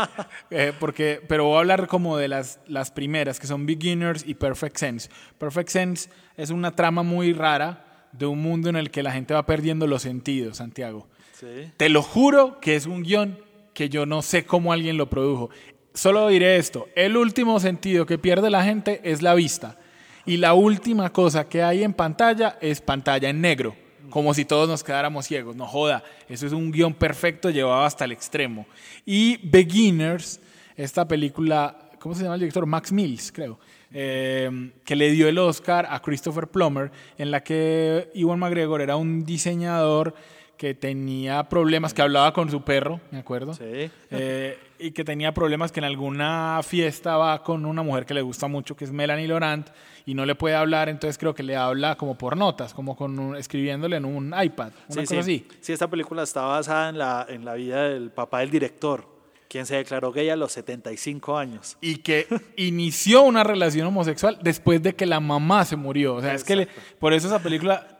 eh, 0.50 0.72
porque, 0.80 1.22
pero 1.28 1.44
voy 1.44 1.56
a 1.56 1.58
hablar 1.60 1.86
como 1.86 2.16
de 2.16 2.26
las, 2.26 2.58
las 2.66 2.90
primeras, 2.90 3.38
que 3.38 3.46
son 3.46 3.66
Beginners 3.66 4.24
y 4.26 4.34
Perfect 4.34 4.76
Sense. 4.76 5.10
Perfect 5.38 5.68
Sense 5.68 6.10
es 6.36 6.50
una 6.50 6.74
trama 6.74 7.04
muy 7.04 7.32
rara 7.32 8.08
de 8.10 8.26
un 8.26 8.42
mundo 8.42 8.68
en 8.68 8.74
el 8.74 8.90
que 8.90 9.04
la 9.04 9.12
gente 9.12 9.32
va 9.32 9.46
perdiendo 9.46 9.86
los 9.86 10.02
sentidos, 10.02 10.56
Santiago. 10.56 11.06
Sí. 11.34 11.70
Te 11.76 11.88
lo 11.88 12.02
juro 12.02 12.58
que 12.58 12.74
es 12.74 12.86
un 12.86 13.04
guion 13.04 13.38
que 13.74 13.88
yo 13.88 14.06
no 14.06 14.22
sé 14.22 14.44
cómo 14.44 14.72
alguien 14.72 14.96
lo 14.96 15.08
produjo. 15.08 15.50
Solo 15.94 16.28
diré 16.28 16.56
esto, 16.56 16.88
el 16.94 17.16
último 17.16 17.58
sentido 17.58 18.06
que 18.06 18.18
pierde 18.18 18.48
la 18.48 18.62
gente 18.62 19.00
es 19.02 19.22
la 19.22 19.34
vista. 19.34 19.76
Y 20.24 20.36
la 20.36 20.54
última 20.54 21.10
cosa 21.10 21.48
que 21.48 21.62
hay 21.62 21.82
en 21.82 21.94
pantalla 21.94 22.56
es 22.60 22.80
pantalla 22.80 23.28
en 23.28 23.40
negro, 23.40 23.74
como 24.10 24.32
si 24.32 24.44
todos 24.44 24.68
nos 24.68 24.84
quedáramos 24.84 25.26
ciegos. 25.26 25.56
No 25.56 25.66
joda, 25.66 26.04
eso 26.28 26.46
es 26.46 26.52
un 26.52 26.70
guion 26.70 26.94
perfecto 26.94 27.50
llevado 27.50 27.82
hasta 27.82 28.04
el 28.04 28.12
extremo. 28.12 28.66
Y 29.04 29.38
Beginners, 29.48 30.40
esta 30.76 31.08
película, 31.08 31.76
¿cómo 31.98 32.14
se 32.14 32.22
llama 32.22 32.34
el 32.34 32.40
director? 32.40 32.66
Max 32.66 32.92
Mills, 32.92 33.32
creo. 33.32 33.58
Eh, 33.92 34.70
que 34.84 34.94
le 34.94 35.10
dio 35.10 35.26
el 35.26 35.38
Oscar 35.38 35.88
a 35.90 36.00
Christopher 36.00 36.46
Plummer, 36.46 36.92
en 37.18 37.32
la 37.32 37.42
que 37.42 38.10
Iwan 38.14 38.38
McGregor 38.38 38.80
era 38.80 38.94
un 38.94 39.24
diseñador 39.24 40.14
que 40.60 40.74
tenía 40.74 41.48
problemas, 41.48 41.94
que 41.94 42.02
hablaba 42.02 42.34
con 42.34 42.50
su 42.50 42.60
perro, 42.60 43.00
me 43.10 43.18
acuerdo. 43.20 43.54
Sí. 43.54 43.90
Eh, 44.10 44.58
y 44.78 44.90
que 44.90 45.04
tenía 45.04 45.32
problemas 45.32 45.72
que 45.72 45.80
en 45.80 45.84
alguna 45.84 46.60
fiesta 46.62 47.16
va 47.16 47.42
con 47.42 47.64
una 47.64 47.82
mujer 47.82 48.04
que 48.04 48.12
le 48.12 48.20
gusta 48.20 48.46
mucho, 48.46 48.76
que 48.76 48.84
es 48.84 48.92
Melanie 48.92 49.26
Laurent, 49.26 49.68
y 50.04 50.12
no 50.12 50.26
le 50.26 50.34
puede 50.34 50.56
hablar, 50.56 50.90
entonces 50.90 51.16
creo 51.16 51.34
que 51.34 51.42
le 51.42 51.56
habla 51.56 51.96
como 51.96 52.18
por 52.18 52.36
notas, 52.36 52.74
como 52.74 52.94
con 52.94 53.18
un- 53.18 53.36
escribiéndole 53.36 53.96
en 53.96 54.04
un 54.04 54.34
iPad, 54.38 54.72
una 54.88 54.94
Sí, 54.94 55.00
cosa 55.00 55.14
sí. 55.14 55.18
así. 55.18 55.46
Sí, 55.62 55.72
esta 55.72 55.88
película 55.88 56.24
está 56.24 56.42
basada 56.42 56.90
en 56.90 56.98
la, 56.98 57.24
en 57.26 57.46
la 57.46 57.54
vida 57.54 57.88
del 57.88 58.10
papá 58.10 58.40
del 58.40 58.50
director, 58.50 59.06
quien 59.48 59.64
se 59.64 59.76
declaró 59.76 60.12
gay 60.12 60.28
a 60.28 60.36
los 60.36 60.52
75 60.52 61.38
años. 61.38 61.78
Y 61.80 61.96
que 61.96 62.26
inició 62.58 63.22
una 63.22 63.44
relación 63.44 63.86
homosexual 63.86 64.38
después 64.42 64.82
de 64.82 64.94
que 64.94 65.06
la 65.06 65.20
mamá 65.20 65.64
se 65.64 65.76
murió. 65.76 66.16
O 66.16 66.20
sea, 66.20 66.34
es 66.34 66.44
que 66.44 66.54
le- 66.54 66.68
por 66.98 67.14
eso 67.14 67.28
esa 67.28 67.38
película 67.42 67.96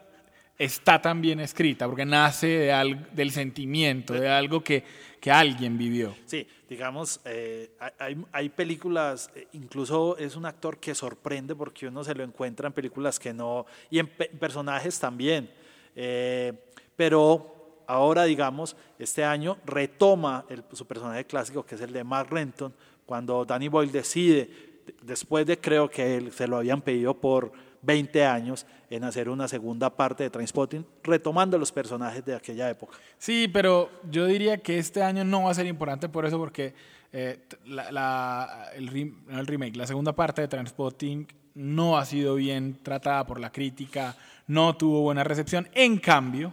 está 0.61 1.01
tan 1.01 1.23
bien 1.23 1.41
escrita, 1.41 1.87
porque 1.87 2.05
nace 2.05 2.47
de 2.47 2.73
al- 2.73 3.09
del 3.15 3.31
sentimiento, 3.31 4.13
de 4.13 4.29
algo 4.29 4.63
que, 4.63 4.85
que 5.19 5.31
alguien 5.31 5.79
vivió. 5.79 6.15
Sí, 6.27 6.47
digamos, 6.69 7.19
eh, 7.25 7.71
hay- 7.99 8.23
hay, 8.31 8.49
películas, 8.51 9.31
eh, 9.35 9.49
incluso 9.55 10.19
es 10.19 10.37
un 10.37 10.45
actor 10.45 10.77
que 10.79 10.95
sorprende 10.95 11.55
porque 11.57 11.89
uno 11.89 12.05
se 12.05 12.15
lo 12.15 12.23
encuentra 12.25 12.67
en 12.67 12.75
películas 12.75 13.19
que 13.19 13.33
no, 13.33 13.65
y 13.91 14.01
en 14.01 14.07
pe- 14.07 14.27
personajes 14.39 15.01
también. 15.01 15.51
Eh, 15.97 16.53
pero 16.95 17.83
ahora, 17.87 18.25
digamos, 18.25 18.77
este 18.99 19.25
año 19.25 19.57
retoma 19.65 20.45
su 20.75 20.87
personaje 20.87 21.25
clásico, 21.25 21.65
que 21.65 21.77
es 21.77 21.81
el 21.81 21.93
de 21.95 22.05
Mark 22.05 22.29
Renton, 22.31 22.75
cuando 23.07 23.47
Danny 23.47 23.69
Boyle 23.69 23.91
decide, 23.91 24.51
de- 24.85 24.95
después 25.05 25.47
de 25.47 25.59
creo 25.59 25.89
que 25.89 26.31
se 26.33 26.47
lo 26.47 26.59
habían 26.59 26.83
pedido 26.83 27.15
por 27.15 27.51
20 27.83 28.25
años, 28.27 28.67
en 28.91 29.05
hacer 29.05 29.29
una 29.29 29.49
segunda 29.49 29.91
parte 29.91 30.25
de 30.25 30.31
Trainspotting, 30.31 30.85
retomando 31.03 31.57
los 31.59 31.73
personajes 31.73 32.25
de 32.25 32.35
aquella 32.35 32.69
época. 32.69 32.99
Sí, 33.19 33.49
pero 33.53 33.91
yo 34.11 34.27
diría 34.27 34.59
que 34.59 34.79
este 34.79 35.03
año 35.03 35.25
no 35.25 35.45
va 35.45 35.51
a 35.51 35.55
ser 35.55 35.67
importante 35.67 36.09
por 36.09 36.27
eso, 36.27 36.39
porque 36.39 36.75
eh, 37.13 37.39
la, 37.67 37.91
la- 37.93 38.71
el, 38.77 38.89
remake, 39.47 39.77
la 39.77 39.87
segunda 39.87 40.13
parte 40.13 40.43
de 40.43 40.49
Transpotting 40.49 41.27
no 41.55 41.97
ha 41.99 42.05
sido 42.05 42.35
bien 42.37 42.79
tratada 42.83 43.27
por 43.27 43.41
la 43.41 43.51
crítica, 43.51 44.17
no 44.47 44.77
tuvo 44.77 45.03
buena 45.03 45.25
recepción. 45.25 45.69
En 45.75 45.99
cambio, 45.99 46.53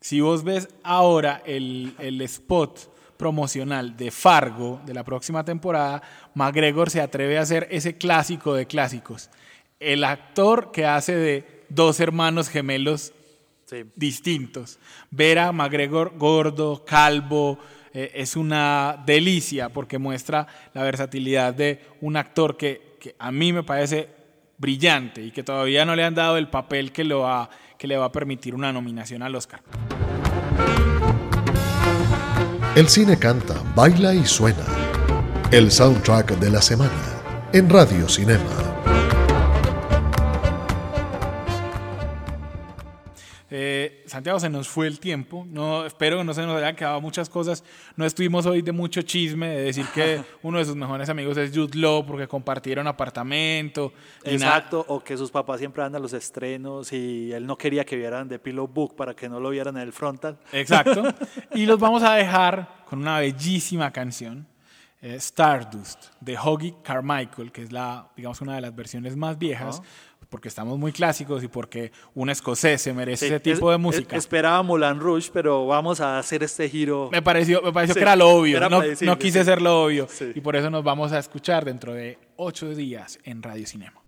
si 0.00 0.20
vos 0.20 0.44
ves 0.44 0.68
ahora 0.82 1.42
el, 1.44 1.94
el 1.98 2.20
spot 2.22 2.94
promocional 3.16 3.96
de 3.96 4.10
Fargo 4.12 4.80
de 4.86 4.94
la 4.94 5.02
próxima 5.04 5.44
temporada, 5.44 6.02
McGregor 6.34 6.88
se 6.90 7.00
atreve 7.00 7.36
a 7.38 7.42
hacer 7.42 7.66
ese 7.70 7.96
clásico 7.98 8.54
de 8.54 8.66
clásicos. 8.66 9.28
El 9.80 10.02
actor 10.04 10.72
que 10.72 10.86
hace 10.86 11.14
de 11.14 11.64
dos 11.68 12.00
hermanos 12.00 12.48
gemelos 12.48 13.12
Sí. 13.66 13.84
distintos. 13.96 14.78
Ver 15.10 15.38
a 15.38 15.52
McGregor 15.52 16.16
gordo, 16.16 16.86
calvo, 16.86 17.58
eh, 17.92 18.10
es 18.14 18.34
una 18.34 19.02
delicia 19.04 19.68
porque 19.68 19.98
muestra 19.98 20.46
la 20.72 20.82
versatilidad 20.82 21.52
de 21.52 21.84
un 22.00 22.16
actor 22.16 22.56
que, 22.56 22.96
que 22.98 23.14
a 23.18 23.30
mí 23.30 23.52
me 23.52 23.62
parece 23.62 24.08
brillante 24.56 25.22
y 25.22 25.30
que 25.32 25.42
todavía 25.42 25.84
no 25.84 25.94
le 25.94 26.02
han 26.04 26.14
dado 26.14 26.38
el 26.38 26.48
papel 26.48 26.92
que, 26.92 27.04
lo 27.04 27.48
que 27.78 27.86
le 27.86 27.98
va 27.98 28.06
a 28.06 28.12
permitir 28.12 28.54
una 28.54 28.72
nominación 28.72 29.22
al 29.22 29.34
Oscar. 29.34 29.60
El 32.74 32.88
cine 32.88 33.18
canta, 33.18 33.54
baila 33.74 34.14
y 34.14 34.24
suena. 34.24 34.64
El 35.50 35.70
soundtrack 35.70 36.38
de 36.38 36.50
la 36.50 36.62
semana 36.62 37.20
en 37.52 37.68
Radio 37.68 38.08
Cinema. 38.08 38.67
Santiago, 44.08 44.40
se 44.40 44.48
nos 44.48 44.68
fue 44.68 44.86
el 44.86 44.98
tiempo. 44.98 45.46
No, 45.50 45.86
espero 45.86 46.18
que 46.18 46.24
no 46.24 46.34
se 46.34 46.42
nos 46.42 46.56
hayan 46.56 46.74
quedado 46.74 47.00
muchas 47.00 47.28
cosas. 47.28 47.62
No 47.96 48.04
estuvimos 48.04 48.46
hoy 48.46 48.62
de 48.62 48.72
mucho 48.72 49.02
chisme, 49.02 49.48
de 49.48 49.62
decir 49.62 49.86
que 49.94 50.22
uno 50.42 50.58
de 50.58 50.64
sus 50.64 50.76
mejores 50.76 51.08
amigos 51.08 51.36
es 51.36 51.56
Jude 51.56 51.78
Law 51.78 52.04
porque 52.06 52.26
compartieron 52.26 52.86
apartamento. 52.86 53.92
Exacto, 54.24 54.84
o 54.88 55.02
que 55.02 55.16
sus 55.16 55.30
papás 55.30 55.58
siempre 55.58 55.82
van 55.82 55.94
a 55.94 55.98
los 55.98 56.12
estrenos 56.12 56.92
y 56.92 57.32
él 57.32 57.46
no 57.46 57.56
quería 57.56 57.84
que 57.84 57.96
vieran 57.96 58.28
The 58.28 58.38
Pillow 58.38 58.66
Book 58.66 58.96
para 58.96 59.14
que 59.14 59.28
no 59.28 59.40
lo 59.40 59.50
vieran 59.50 59.76
en 59.76 59.82
el 59.82 59.92
frontal. 59.92 60.38
Exacto. 60.52 61.02
Y 61.54 61.66
los 61.66 61.78
vamos 61.78 62.02
a 62.02 62.14
dejar 62.14 62.84
con 62.84 63.00
una 63.00 63.18
bellísima 63.18 63.90
canción, 63.90 64.46
eh, 65.00 65.14
Stardust, 65.16 66.06
de 66.20 66.36
Hoggy 66.36 66.74
Carmichael, 66.82 67.52
que 67.52 67.62
es 67.62 67.72
la, 67.72 68.08
digamos, 68.16 68.40
una 68.40 68.54
de 68.54 68.60
las 68.60 68.74
versiones 68.74 69.16
más 69.16 69.38
viejas, 69.38 69.82
porque 70.28 70.48
estamos 70.48 70.78
muy 70.78 70.92
clásicos 70.92 71.42
y 71.42 71.48
porque 71.48 71.90
un 72.14 72.28
escocés 72.30 72.82
se 72.82 72.92
merece 72.92 73.28
Sí, 73.28 73.32
ese 73.34 73.40
tipo 73.40 73.70
es- 73.70 73.74
de 73.74 73.78
música. 73.78 74.16
es- 74.16 74.24
esperaba 74.24 74.62
Moulin 74.62 75.00
Rouge, 75.00 75.30
pero 75.32 75.66
vamos 75.66 76.00
a 76.00 76.18
hacer 76.18 76.42
este 76.42 76.68
giro. 76.68 77.08
me 77.10 77.22
pareció, 77.22 77.62
me 77.62 77.72
pareció 77.72 77.94
Sí, 77.94 77.98
que 78.00 78.02
era 78.04 78.16
lo 78.16 78.28
obvio, 78.28 78.56
era 78.58 78.68
no, 78.68 78.80
quise 79.18 79.38
sí. 79.40 79.44
ser 79.44 79.62
lo 79.62 79.84
obvio. 79.84 80.06
Sí. 80.10 80.32
Y 80.34 80.40
por 80.40 80.56
eso 80.56 80.68
nos 80.70 80.84
vamos 80.84 81.12
a 81.12 81.18
escuchar 81.18 81.64
dentro 81.64 81.94
de 81.94 82.18
ocho 82.36 82.68
días 82.74 83.18
en 83.24 83.42
Radio 83.42 83.66
Cinema. 83.66 84.02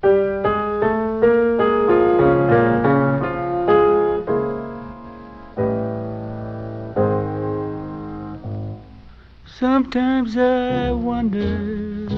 Sometimes 9.59 10.37
I 10.37 10.91
wonder 10.93 12.09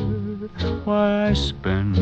why 0.85 1.29
I 1.31 1.35
spend 1.35 1.97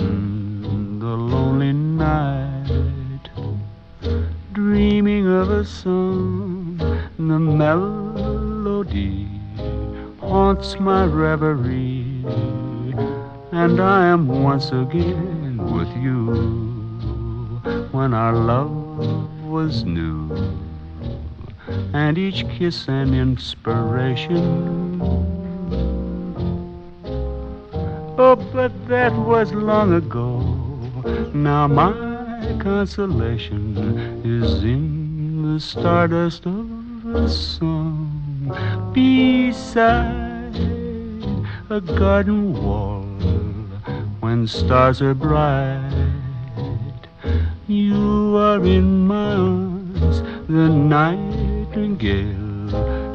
song. 5.64 6.76
The 7.16 7.38
melody 7.38 9.28
haunts 10.20 10.78
my 10.80 11.04
reverie, 11.04 12.24
and 13.52 13.80
I 13.80 14.06
am 14.06 14.28
once 14.28 14.70
again 14.72 15.58
with 15.58 15.94
you 15.96 17.60
when 17.92 18.14
our 18.14 18.32
love 18.32 18.70
was 19.44 19.84
new 19.84 20.30
and 21.92 22.18
each 22.18 22.48
kiss 22.48 22.88
an 22.88 23.14
inspiration. 23.14 25.00
Oh, 28.18 28.36
but 28.52 28.72
that 28.88 29.12
was 29.14 29.52
long 29.52 29.94
ago. 29.94 30.40
Now 31.32 31.66
my 31.66 31.92
consolation 32.60 33.76
is 34.24 34.62
in 34.64 34.89
stardust 35.60 36.46
of 36.46 37.04
a 37.14 37.28
song 37.28 38.50
beside 38.94 40.56
a 41.68 41.80
garden 41.82 42.54
wall 42.54 43.02
when 44.20 44.46
stars 44.46 45.02
are 45.02 45.12
bright. 45.14 45.92
You 47.68 48.36
are 48.36 48.64
in 48.64 49.06
my 49.06 49.34
arms, 49.34 50.22
the 50.48 50.68
nightingale 50.70 52.30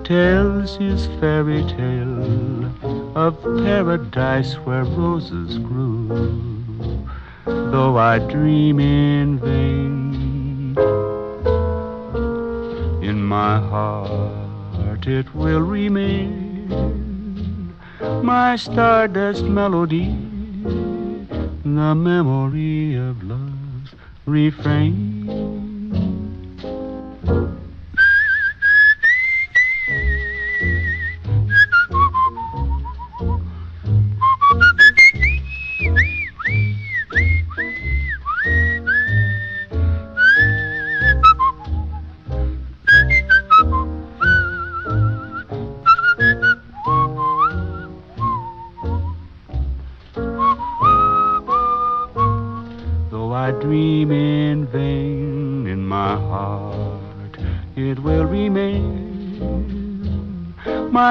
tells 0.04 0.78
his 0.78 1.08
fairy 1.20 1.64
tale 1.64 2.72
of 3.18 3.42
paradise 3.42 4.54
where 4.66 4.84
roses 4.84 5.58
grew. 5.58 7.08
Though 7.46 7.98
I 7.98 8.20
dream 8.20 8.80
in 8.80 9.40
vain, 9.40 10.05
my 13.36 13.60
heart 13.60 15.06
it 15.08 15.28
will 15.36 15.60
remain 15.60 16.70
my 18.24 18.56
stardust 18.56 19.44
melody, 19.44 20.06
the 21.66 21.94
memory 21.94 22.96
of 22.96 23.22
love's 23.24 23.92
refrain. 24.26 25.15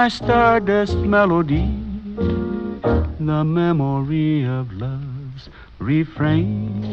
My 0.05 0.09
stardust 0.09 0.99
melody, 0.99 1.65
the 3.21 3.43
memory 3.43 4.45
of 4.45 4.71
love's 4.75 5.49
refrain. 5.79 6.84